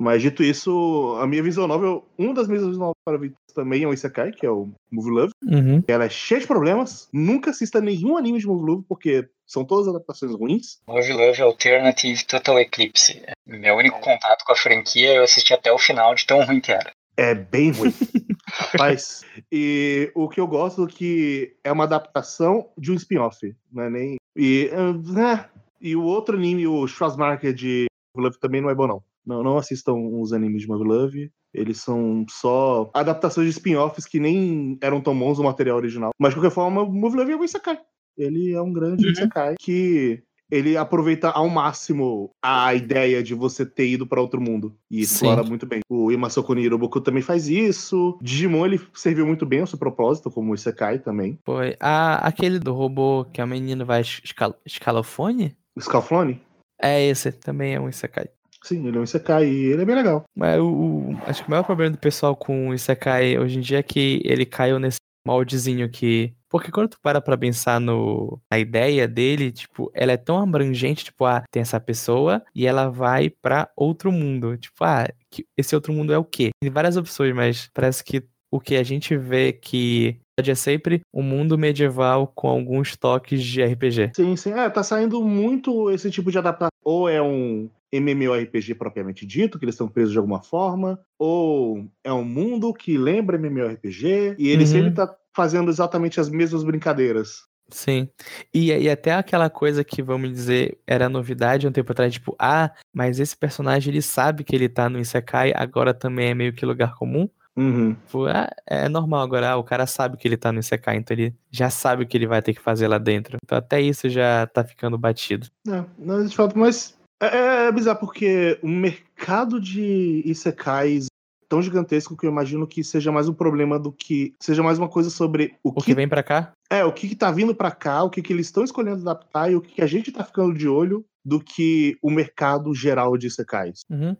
[0.00, 3.92] Mas dito isso, a minha visão novel, uma das minhas visões favoritas também é o
[3.92, 5.32] Isekai, que é o Movie Love.
[5.44, 5.84] Uhum.
[5.86, 7.06] Ela é cheia de problemas.
[7.12, 10.80] Nunca assista nenhum anime de Movie Love, porque são todas adaptações ruins.
[10.88, 13.22] Love Love Alternative Total Eclipse.
[13.46, 16.72] Meu único contato com a franquia eu assisti até o final de tão ruim que
[16.72, 16.92] era.
[17.18, 17.92] É bem ruim.
[18.78, 19.22] Mas,
[19.52, 23.90] e o que eu gosto é que é uma adaptação de um spin-off, não é
[23.90, 24.16] nem.
[24.34, 25.44] E, ah, né,
[25.78, 27.84] e o outro anime, o Schwarzmarker de
[28.16, 29.09] Movie Love, também não é bom, não.
[29.30, 31.32] Não, não assistam os animes de Movie Love.
[31.54, 36.10] Eles são só adaptações de spin-offs que nem eram tão bons no material original.
[36.18, 37.78] Mas, de qualquer forma, o Movie Love é um Isekai.
[38.18, 39.12] Ele é um grande Uhum.
[39.12, 44.76] Isekai que ele aproveita ao máximo a ideia de você ter ido para outro mundo
[44.90, 45.14] e Sim.
[45.14, 45.80] explora muito bem.
[45.88, 48.18] O Imasoko Niroboku também faz isso.
[48.20, 51.38] Digimon ele serviu muito bem ao seu propósito, como o Isekai também.
[51.46, 51.76] Foi.
[51.78, 55.56] Ah, aquele do robô que a menina vai escal escalafone?
[55.76, 56.42] O Scalflone,
[56.82, 58.28] É esse, também é um Isekai.
[58.62, 60.24] Sim, ele é um Isekai e ele é bem legal.
[60.34, 63.78] Mas o, acho que o maior problema do pessoal com o Isekai hoje em dia
[63.78, 66.32] é que ele caiu nesse moldezinho que.
[66.48, 71.04] Porque quando tu para pra pensar no, na ideia dele, tipo, ela é tão abrangente,
[71.04, 74.56] tipo, ah, tem essa pessoa e ela vai pra outro mundo.
[74.56, 76.50] Tipo, ah, que- esse outro mundo é o quê?
[76.60, 81.22] Tem várias opções, mas parece que o que a gente vê que é sempre um
[81.22, 84.10] mundo medieval com alguns toques de RPG.
[84.16, 84.52] Sim, sim.
[84.52, 86.70] É, tá saindo muito esse tipo de adaptação.
[86.82, 92.12] Ou é um MMORPG propriamente dito, que eles estão presos de alguma forma, ou é
[92.12, 94.66] um mundo que lembra MMORPG, e ele Uhum.
[94.66, 97.48] sempre tá fazendo exatamente as mesmas brincadeiras.
[97.72, 98.08] Sim.
[98.52, 102.72] E, e até aquela coisa que, vamos dizer, era novidade um tempo atrás, tipo, ah,
[102.92, 106.66] mas esse personagem ele sabe que ele tá no Isekai, agora também é meio que
[106.66, 107.28] lugar comum.
[107.56, 107.94] Uhum.
[108.06, 111.16] Tipo, ah, é normal agora, ah, o cara sabe que ele tá no Isekai, então
[111.16, 113.36] ele já sabe o que ele vai ter que fazer lá dentro.
[113.44, 115.46] Então até isso já tá ficando batido.
[115.68, 121.60] É, não, de fato, mas é, é bizarro porque o mercado de Isekais é tão
[121.62, 124.34] gigantesco que eu imagino que seja mais um problema do que.
[124.40, 126.52] Seja mais uma coisa sobre o, O que que, vem pra cá?
[126.70, 129.50] é, o que, que tá vindo pra cá, o que, que eles estão escolhendo adaptar
[129.50, 133.16] e o que, que a gente tá ficando de olho do que o mercado geral
[133.16, 133.82] de Isekais.
[133.90, 134.16] Uhum.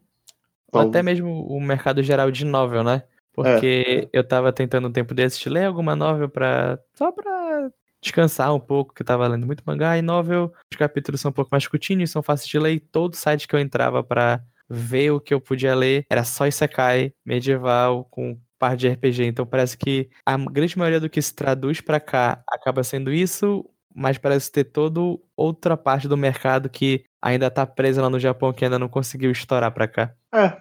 [0.72, 3.03] Ou até mesmo o mercado geral de novel, né?
[3.32, 6.78] Porque eu tava tentando um tempo desses de ler alguma novel pra.
[6.94, 7.70] só pra
[8.03, 11.34] descansar um pouco, que eu tava lendo muito mangá, e novel, os capítulos são um
[11.34, 15.11] pouco mais curtinhos, são fáceis de ler, e todo site que eu entrava pra ver
[15.11, 19.24] o que eu podia ler era só Isekai, medieval, com par de RPG.
[19.24, 23.64] Então parece que a grande maioria do que se traduz pra cá acaba sendo isso,
[23.92, 25.01] mas parece ter toda
[25.36, 29.30] outra parte do mercado que ainda tá presa lá no Japão, que ainda não conseguiu
[29.32, 30.14] estourar pra cá.
[30.32, 30.57] É,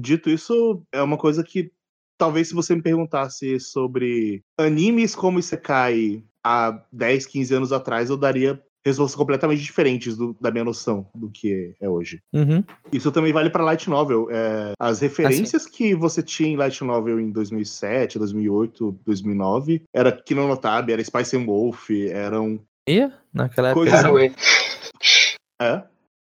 [0.00, 1.72] dito isso, é uma coisa que
[2.20, 8.16] talvez se você me perguntasse sobre animes como Isekai há 10, 15 anos atrás, eu
[8.16, 12.20] daria respostas completamente diferentes do- da minha noção do que é hoje.
[12.32, 12.62] Uhum.
[12.92, 14.28] Isso também vale para Light Novel.
[14.30, 20.46] É, as referências que você tinha em Light Novel em 2007, 2008, 2009 era Kino
[20.48, 23.12] no Tabi, era Spice and Wolf, eram Ia?
[23.34, 23.82] Naquela época.
[23.90, 24.32] Coisa- Cara, ué.
[25.60, 25.82] É.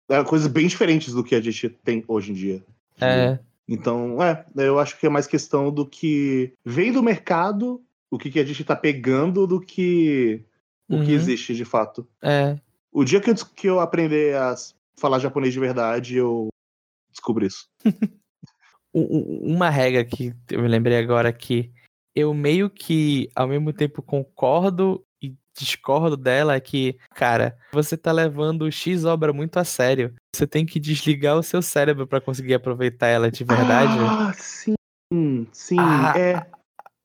[0.09, 2.63] É coisas bem diferentes do que a gente tem hoje em dia.
[3.01, 3.39] É,
[3.69, 8.31] Então, é, eu acho que é mais questão do que vem do mercado, o que,
[8.31, 10.45] que a gente tá pegando, do que
[10.89, 11.17] o que Uhum.
[11.17, 12.07] existe de fato.
[12.23, 12.59] é.
[12.93, 14.55] O dia que eu, que eu aprender a
[14.99, 16.49] falar japonês de verdade, eu
[17.11, 17.69] descubro isso.
[18.95, 21.71] Uma regra que eu me lembrei agora que
[22.15, 25.05] eu meio que ao mesmo tempo concordo
[25.57, 30.15] discordo dela é que, cara, você tá levando X obra muito a sério.
[30.35, 33.99] Você tem que desligar o seu cérebro pra conseguir aproveitar ela de verdade.
[33.99, 34.75] Ah, sim,
[35.53, 36.47] sim, Ah, é.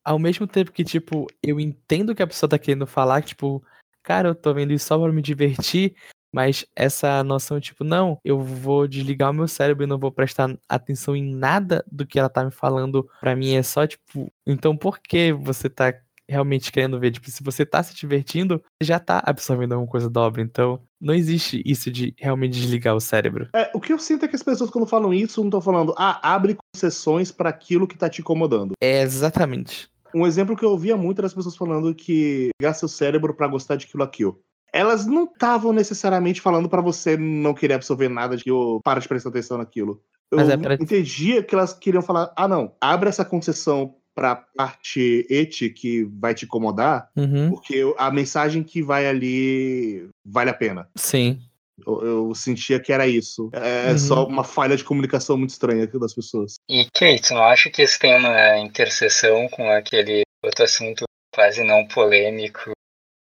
[0.04, 3.64] Ao mesmo tempo que, tipo, eu entendo que a pessoa tá querendo falar, tipo,
[4.04, 5.95] cara, eu tô vendo isso só pra me divertir,
[6.34, 10.58] mas essa noção, tipo, não, eu vou desligar o meu cérebro e não vou prestar
[10.68, 14.76] atenção em nada do que ela tá me falando, pra mim é só, tipo, então
[14.76, 15.93] por que você tá
[16.32, 17.12] realmente querendo ver?
[17.12, 20.80] Tipo, se você tá se divertindo, você já tá absorvendo alguma coisa da obra, então
[21.00, 23.50] não existe isso de realmente desligar o cérebro.
[23.54, 25.94] É, O que eu sinto é que as pessoas, quando falam isso, não estão falando,
[25.98, 28.72] ah, abre concessões pra aquilo que tá te incomodando.
[28.82, 29.90] É exatamente.
[30.14, 33.48] Um exemplo que eu ouvia muito era as pessoas falando que ligar seu cérebro pra
[33.48, 34.40] gostar de aquilo aquilo.
[34.74, 39.08] Elas não estavam necessariamente falando pra você não querer absorver nada de ou para de
[39.08, 40.02] prestar atenção naquilo.
[40.32, 44.36] Eu Mas é pra- entendia que elas queriam falar: ah, não, abre essa concessão pra
[44.36, 47.49] parte et que vai te incomodar, Uhum.
[47.49, 50.89] porque a mensagem que vai ali vale a pena.
[50.95, 51.39] Sim.
[51.86, 53.49] Eu, eu sentia que era isso.
[53.53, 53.97] É Uhum.
[53.97, 56.55] só uma falha de comunicação muito estranha aqui das pessoas.
[56.70, 61.88] E Kate, não acha que isso tem uma interseção com aquele outro assunto quase não
[61.88, 62.72] polêmico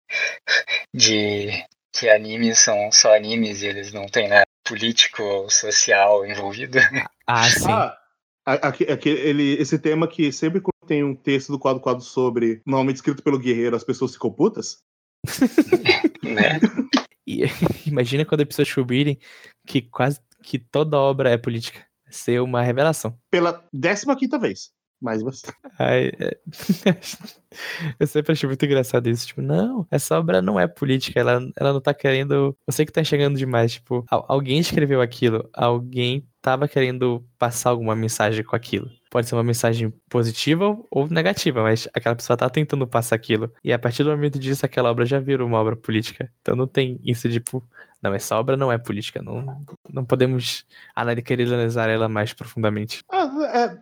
[0.93, 1.49] de
[1.93, 6.77] que animes são só animes e eles não têm nada político ou social envolvido?
[7.25, 7.71] Ah, sim.
[7.71, 7.97] Ah, a-
[8.53, 13.21] aquele, esse tema que sempre quando tem um texto do quadro quadro sobre, normalmente escrito
[13.21, 14.77] pelo guerreiro, as pessoas ficam putas.
[16.23, 16.59] né?
[17.29, 17.41] E
[17.85, 19.19] imagina quando as pessoas descobrirem
[19.67, 21.85] que quase que toda obra é política.
[22.09, 23.19] Ser uma revelação.
[23.29, 24.05] Pela 15
[24.39, 24.69] vez.
[25.01, 25.45] Mas você.
[25.77, 26.39] Ai, é-
[27.99, 29.27] Eu sempre achei muito engraçado isso.
[29.27, 31.19] Tipo, não, essa obra não é política.
[31.19, 32.55] Ela, ela não tá querendo.
[32.65, 33.73] Eu sei que tá enxergando demais.
[33.73, 35.49] Tipo, al- alguém escreveu aquilo.
[35.53, 38.89] Alguém tava querendo passar alguma mensagem com aquilo.
[39.09, 43.51] Pode ser uma mensagem positiva ou negativa, mas aquela pessoa tá tentando passar aquilo.
[43.61, 46.31] E a partir do momento disso, aquela obra já virou uma obra política.
[46.41, 47.61] Então não tem isso de, tipo,
[48.01, 49.21] não, essa obra não é política.
[49.21, 52.99] Não, não podemos analisar, ela mais profundamente.
[53.11, 53.29] Ah,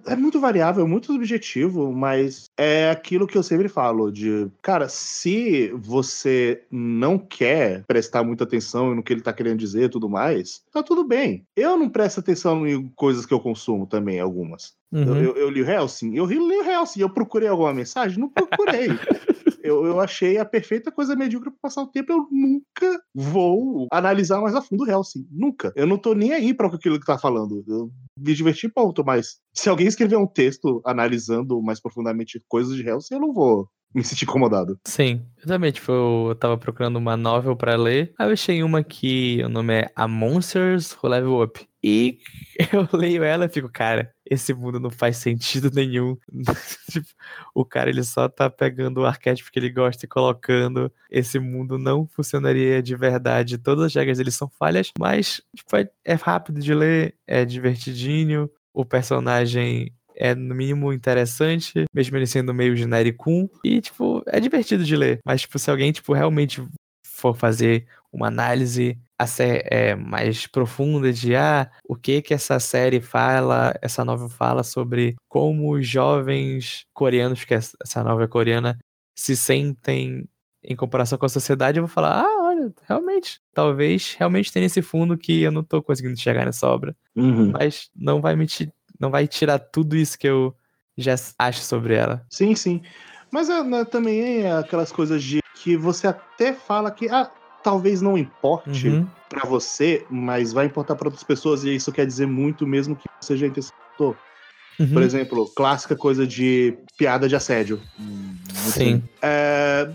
[0.08, 4.88] é, é muito variável, muito subjetivo, mas é aquilo que eu sempre falo: de, cara,
[4.88, 10.10] se você não quer prestar muita atenção no que ele tá querendo dizer e tudo
[10.10, 11.46] mais, tá tudo bem.
[11.56, 14.74] Eu não presto atenção em coisas que eu consumo também, algumas.
[14.92, 15.16] Eu, Uhum.
[15.18, 18.18] eu, eu li o Helsing, eu li o Helsing, eu procurei alguma mensagem?
[18.18, 18.88] Não procurei.
[19.66, 22.12] eu, eu achei a perfeita coisa medíocre pra passar o tempo.
[22.12, 25.28] Eu nunca vou analisar mais a fundo o Helsing.
[25.32, 25.74] Nunca.
[25.76, 27.64] Eu não tô nem aí pra aquilo que tá falando.
[27.68, 29.04] Eu me diverti, ponto.
[29.04, 33.68] Mas se alguém escrever um texto analisando mais profundamente coisas de Helsing, eu não vou
[33.94, 34.78] me sentir incomodado.
[34.86, 35.92] Sim, também, tipo,
[36.30, 39.92] eu tava procurando uma novel pra ler, aí eu achei uma que o nome é
[39.96, 41.66] A Monsters Who Level Up.
[41.82, 42.20] E
[42.74, 46.18] eu leio ela e fico, cara, esse mundo não faz sentido nenhum.
[46.92, 47.08] tipo,
[47.54, 50.92] o cara ele só tá pegando o arquétipo que ele gosta e colocando.
[51.10, 53.58] Esse mundo não funcionaria de verdade.
[53.58, 58.50] Todas as regras dele são falhas, mas tipo, é, é rápido de ler, é divertidinho.
[58.74, 63.50] O personagem é no mínimo interessante, mesmo ele sendo meio genérico.
[63.64, 65.20] E, tipo, é divertido de ler.
[65.26, 66.64] Mas, tipo, se alguém, tipo, realmente
[67.06, 68.98] for fazer uma análise
[69.40, 75.16] é, mais profunda de ah, o que que essa série fala, essa novela fala sobre
[75.28, 78.80] como os jovens coreanos, que essa novela é coreana,
[79.16, 80.28] se sentem
[80.64, 84.82] em comparação com a sociedade, eu vou falar, ah, olha, realmente, talvez realmente tenha esse
[84.82, 88.46] fundo que eu não tô conseguindo chegar nessa obra mas não vai me
[89.00, 90.56] não vai tirar tudo isso que eu
[90.98, 92.26] já acho sobre ela.
[92.30, 92.82] Sim, sim.
[93.30, 97.30] Mas é, né, também é aquelas coisas de que você até fala que ah,
[97.66, 99.08] talvez não importe Uhum.
[99.28, 103.10] pra você, mas vai importar pra outras pessoas e isso quer dizer muito mesmo que
[103.20, 104.16] você já interpretou.
[104.80, 104.94] Uhum.
[104.94, 107.82] Por exemplo, clássica coisa de piada de assédio.
[108.72, 109.02] Sim.
[109.20, 109.90] É,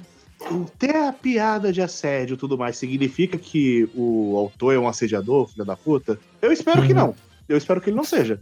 [0.79, 5.47] ter a piada de assédio e tudo mais significa que o autor é um assediador,
[5.49, 6.19] filho da puta?
[6.43, 6.99] Eu espero que Uhum.
[6.99, 7.15] não.
[7.49, 8.41] Eu espero que ele não seja.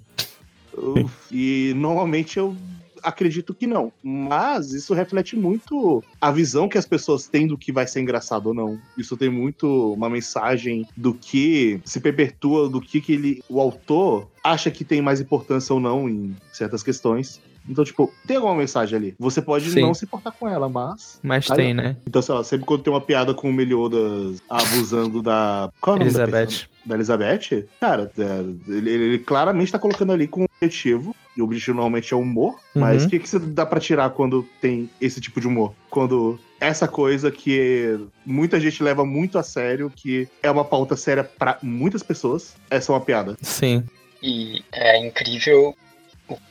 [0.75, 2.57] Eu- e normalmente eu
[3.03, 3.93] acredito que não.
[4.03, 8.47] Mas isso reflete muito a visão que as pessoas têm do que vai ser engraçado
[8.47, 8.79] ou não.
[8.97, 14.29] Isso tem muito uma mensagem do que se perpetua, do que, que ele, o autor
[14.43, 17.41] acha que tem mais importância ou não em certas questões.
[17.69, 19.15] Então, tipo, tem alguma mensagem ali.
[19.19, 19.83] Você pode Sim.
[19.83, 21.19] não se importar com ela, mas.
[21.23, 21.97] Mas Aí, tem, né?
[22.07, 25.71] Então, sei lá, sempre quando tem uma piada com o Meliodas abusando da.
[25.81, 26.47] Qual é o nome da Elizabeth.
[26.47, 26.69] pessoa?
[26.87, 31.15] Da Elizabeth, cara, é, ele, ele claramente tá colocando ali com um objetivo.
[31.37, 32.57] E o objetivo normalmente é humor.
[32.75, 33.11] Mas o Uhum.
[33.11, 35.73] que, que você dá pra tirar quando tem esse tipo de humor?
[35.91, 37.97] Quando essa coisa que
[38.27, 42.91] muita gente leva muito a sério, que é uma pauta séria pra muitas pessoas, essa
[42.91, 43.37] é uma piada.
[43.41, 43.85] Sim.
[44.21, 45.88] E é incrível o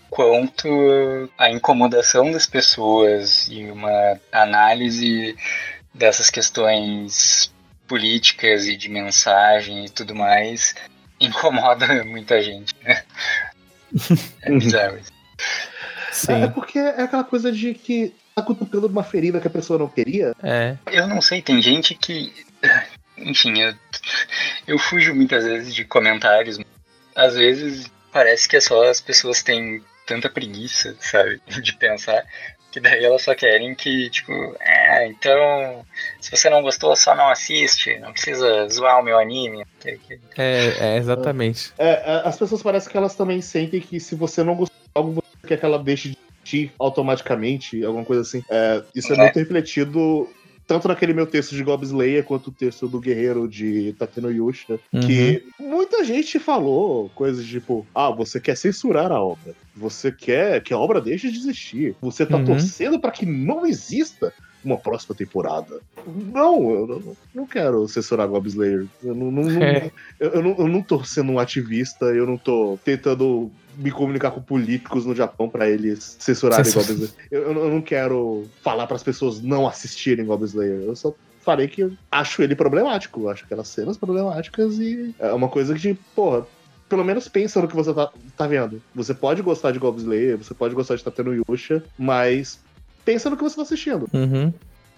[0.09, 0.67] quanto
[1.37, 5.35] a incomodação das pessoas e uma análise
[5.93, 7.53] dessas questões
[7.87, 10.75] políticas e de mensagem e tudo mais
[11.19, 12.75] incomoda muita gente.
[12.83, 13.03] né?
[14.41, 14.97] É bizarro.
[14.97, 15.11] isso.
[16.11, 16.43] Sim.
[16.43, 19.87] É porque é aquela coisa de que tá cutucando uma ferida que a pessoa não
[19.87, 20.33] queria.
[20.43, 20.77] É.
[20.91, 22.33] Eu não sei, tem gente que.
[23.17, 23.73] Enfim, eu,
[24.67, 26.59] eu fujo muitas vezes de comentários.
[27.15, 31.39] Às vezes parece que é só as pessoas têm tanta preguiça, sabe?
[31.61, 32.23] De pensar.
[32.71, 35.85] Que daí elas só querem que, tipo, é, então,
[36.19, 39.65] se você não gostou, só não assiste, não precisa zoar o meu anime.
[40.37, 41.73] É, é exatamente.
[41.77, 44.91] É, é, as pessoas parecem que elas também sentem que se você não gostar de
[44.93, 48.43] algo, você quer que ela deixe de assistir automaticamente, alguma coisa assim.
[48.49, 49.19] É, isso é É.
[49.19, 50.29] muito refletido
[50.67, 54.79] tanto naquele meu texto de Gob Slayer quanto o texto do Guerreiro de Tateno Yusha,
[54.93, 54.99] Uhum.
[54.99, 60.73] que muita gente falou coisas tipo, ah, você quer censurar a obra, você quer que
[60.73, 62.45] a obra deixe de existir, você tá Uhum.
[62.45, 64.33] torcendo pra que não exista
[64.65, 65.79] uma próxima temporada.
[66.33, 68.85] Não, eu não, não quero censurar Gob Slayer.
[69.01, 69.91] Eu não, não- não- É.
[70.19, 74.31] eu, eu não, eu não tô sendo um ativista, eu não tô tentando me comunicar
[74.31, 76.85] com políticos no Japão pra eles censurarem Censura.
[76.85, 77.27] Goblin Slayer.
[77.31, 80.81] Eu, eu não- quero falar pras pessoas não assistirem Goblin Slayer.
[80.81, 83.29] Eu só falei que eu acho ele problemático.
[83.29, 86.45] Acho aquelas cenas problemáticas e é uma coisa que, porra,
[86.89, 88.81] pelo menos pensa no que você tá, tá vendo.
[88.95, 92.59] Você pode gostar de Goblin Slayer, você pode gostar de Tateno Yusha, mas
[93.05, 94.09] pensa no que você tá assistindo.
[94.13, 94.53] Uhum.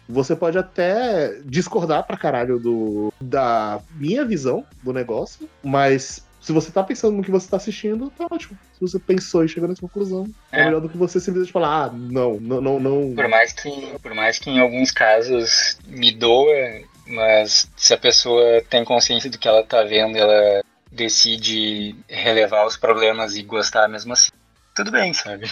[0.08, 6.72] Você pode até discordar pra caralho do, da minha visão do negócio, mas se você
[6.72, 8.58] tá pensando no que você tá assistindo, tá ótimo.
[8.74, 10.66] Se você pensou e chegou nessa conclusão, é, É.
[10.66, 13.14] melhor do que você simplesmente falar, ah, não, não, não, não.
[13.16, 13.70] Por mais que,
[14.02, 19.38] por mais que em alguns casos me doa, mas se a pessoa tem consciência do
[19.38, 24.32] que ela tá vendo, ela decide relevar os problemas e gostar mesmo assim,
[24.76, 25.50] tudo bem, sabe?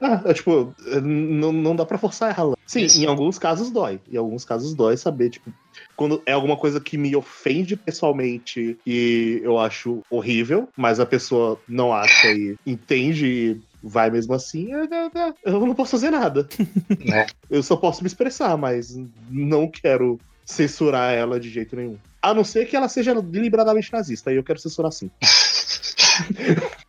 [0.00, 2.53] Ah, é, tipo, não, não dá pra forçar ela.
[2.66, 3.00] Sim, Isso.
[3.00, 4.00] em alguns casos dói.
[4.10, 5.52] Em alguns casos dói saber, tipo,
[5.96, 11.60] quando é alguma coisa que me ofende pessoalmente e eu acho horrível, mas a pessoa
[11.68, 16.10] não acha e entende e vai mesmo assim, é, é, é, eu não posso fazer
[16.10, 16.48] nada.
[17.04, 17.26] Né?
[17.50, 18.96] Eu só posso me expressar, mas
[19.28, 21.98] não quero censurar ela de jeito nenhum.
[22.22, 25.10] A não ser que ela seja deliberadamente nazista, aí eu quero censurar sim.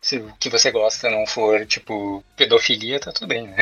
[0.00, 3.56] Se o que você gosta não for, tipo, pedofilia, tá tudo bem, né?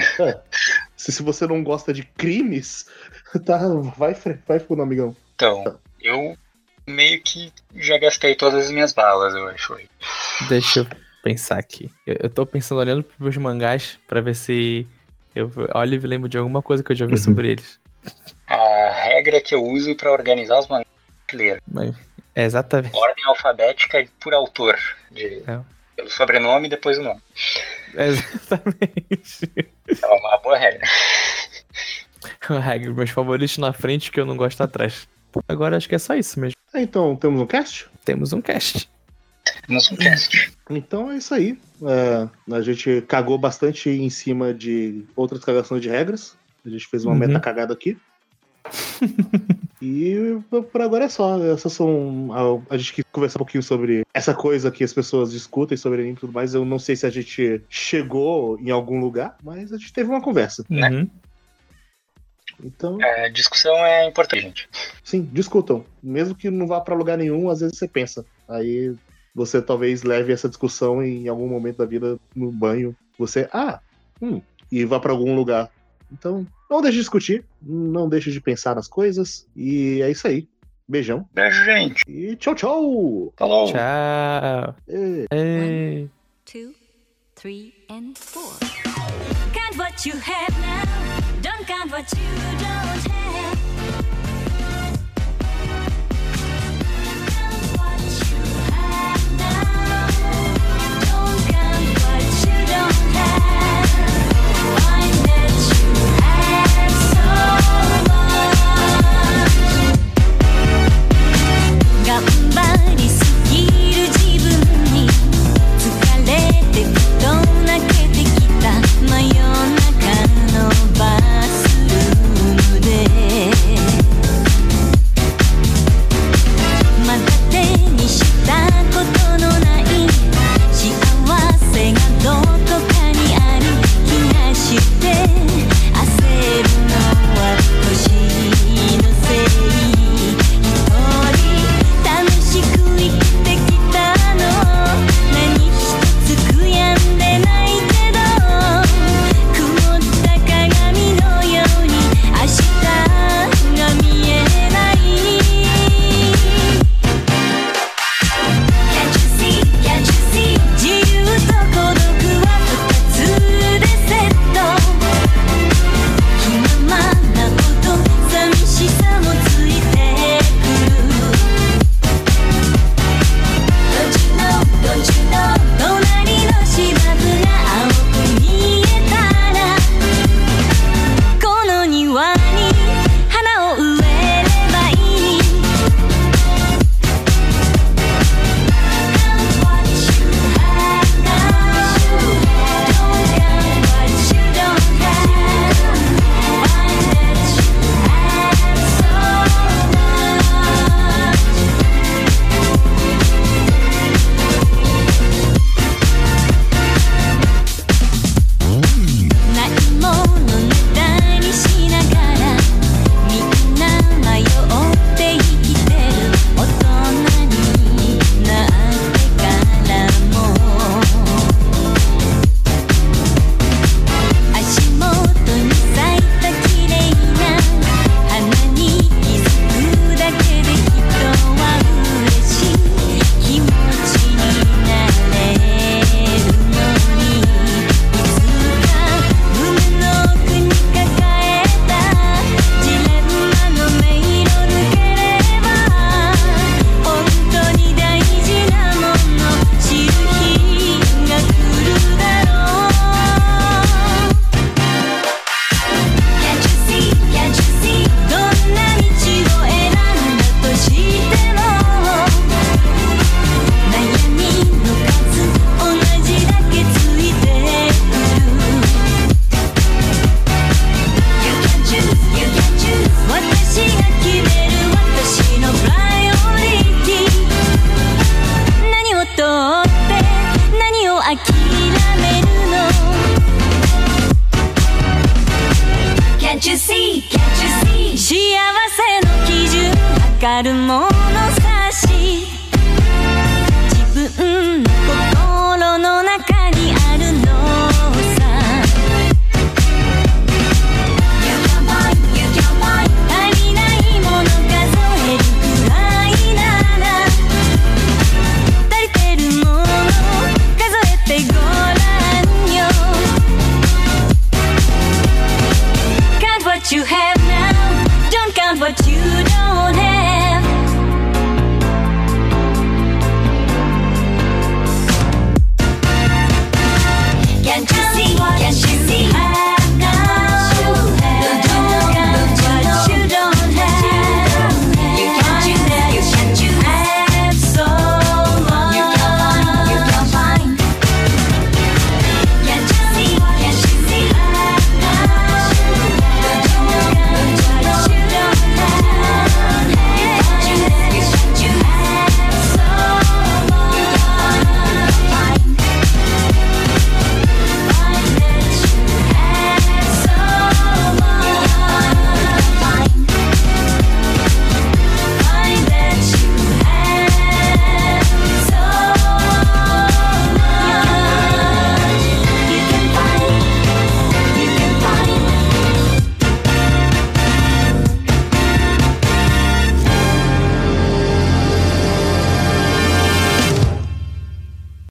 [1.05, 2.87] Se, se você não gosta de crimes,
[3.45, 3.59] tá,
[3.99, 4.17] vai,
[4.49, 5.15] vai fundo, amigão.
[5.35, 6.35] Então, eu
[6.87, 9.77] meio que já gastei todas as minhas balas, eu acho.
[10.49, 10.87] Deixa eu
[11.23, 11.91] pensar aqui.
[12.07, 14.87] Eu, eu tô pensando, olhando pros meus mangás pra ver se
[15.35, 17.19] eu olho e lembro de alguma coisa que eu já vi Uhum.
[17.19, 17.79] sobre eles.
[18.47, 20.87] A regra que eu uso pra organizar os mangás
[21.33, 21.63] é ler.
[21.71, 21.95] Mas
[22.35, 22.97] é exatamente.
[22.97, 24.79] Ordem alfabética e por autor.
[25.11, 25.61] De, É.
[25.97, 27.21] Pelo sobrenome e depois o nome.
[27.95, 29.51] É exatamente.
[30.03, 30.83] É uma boa regra.
[32.49, 35.07] A regra, meus favoritos na frente que eu não gosto atrás.
[35.49, 36.57] Agora acho que é só isso mesmo.
[36.73, 37.87] Ah, Então, temos um cast?
[38.05, 38.89] Temos um cast.
[39.67, 40.53] Temos um cast.
[40.71, 41.59] Então é isso aí.
[41.83, 46.37] É, a gente cagou bastante em cima de outras cagações de regras.
[46.65, 47.19] A gente fez uma Uhum.
[47.21, 47.97] meta cagada aqui.
[49.85, 50.41] e
[50.73, 51.39] por agora é só.
[51.45, 52.31] Essas são.
[52.33, 56.01] A, a gente quis conversar um pouquinho sobre essa coisa que as pessoas discutem sobre
[56.01, 56.55] anime e tudo mais.
[56.55, 60.23] Eu não sei se a gente chegou em algum lugar, mas a gente teve uma
[60.23, 60.65] conversa.
[60.71, 60.89] Né?
[60.89, 61.11] Uhum.
[62.63, 64.69] Então, A discussão é importante, gente.
[65.03, 65.85] sim, discutam.
[66.03, 68.25] Mesmo que não vá pra lugar nenhum, às vezes você pensa.
[68.49, 68.95] Aí
[69.35, 72.97] você talvez leve essa discussão em algum momento da vida no banho.
[73.19, 73.81] Você, ah,
[74.23, 74.41] hum,
[74.73, 75.69] e vá pra algum lugar.
[76.11, 79.47] Então, não deixe de discutir, não deixe de pensar nas coisas.
[79.55, 80.49] E é isso aí.
[80.87, 81.27] Beijão.
[81.33, 82.03] Beijo, gente.
[82.07, 83.33] E tchau, tchau!
[83.37, 83.73] Falou.
[83.73, 84.75] Tchau.
[86.45, 86.75] Two,
[87.35, 88.53] three, and four.
[89.53, 90.83] Count what you have now.
[91.41, 92.25] Don't count what you
[92.59, 93.24] don't have.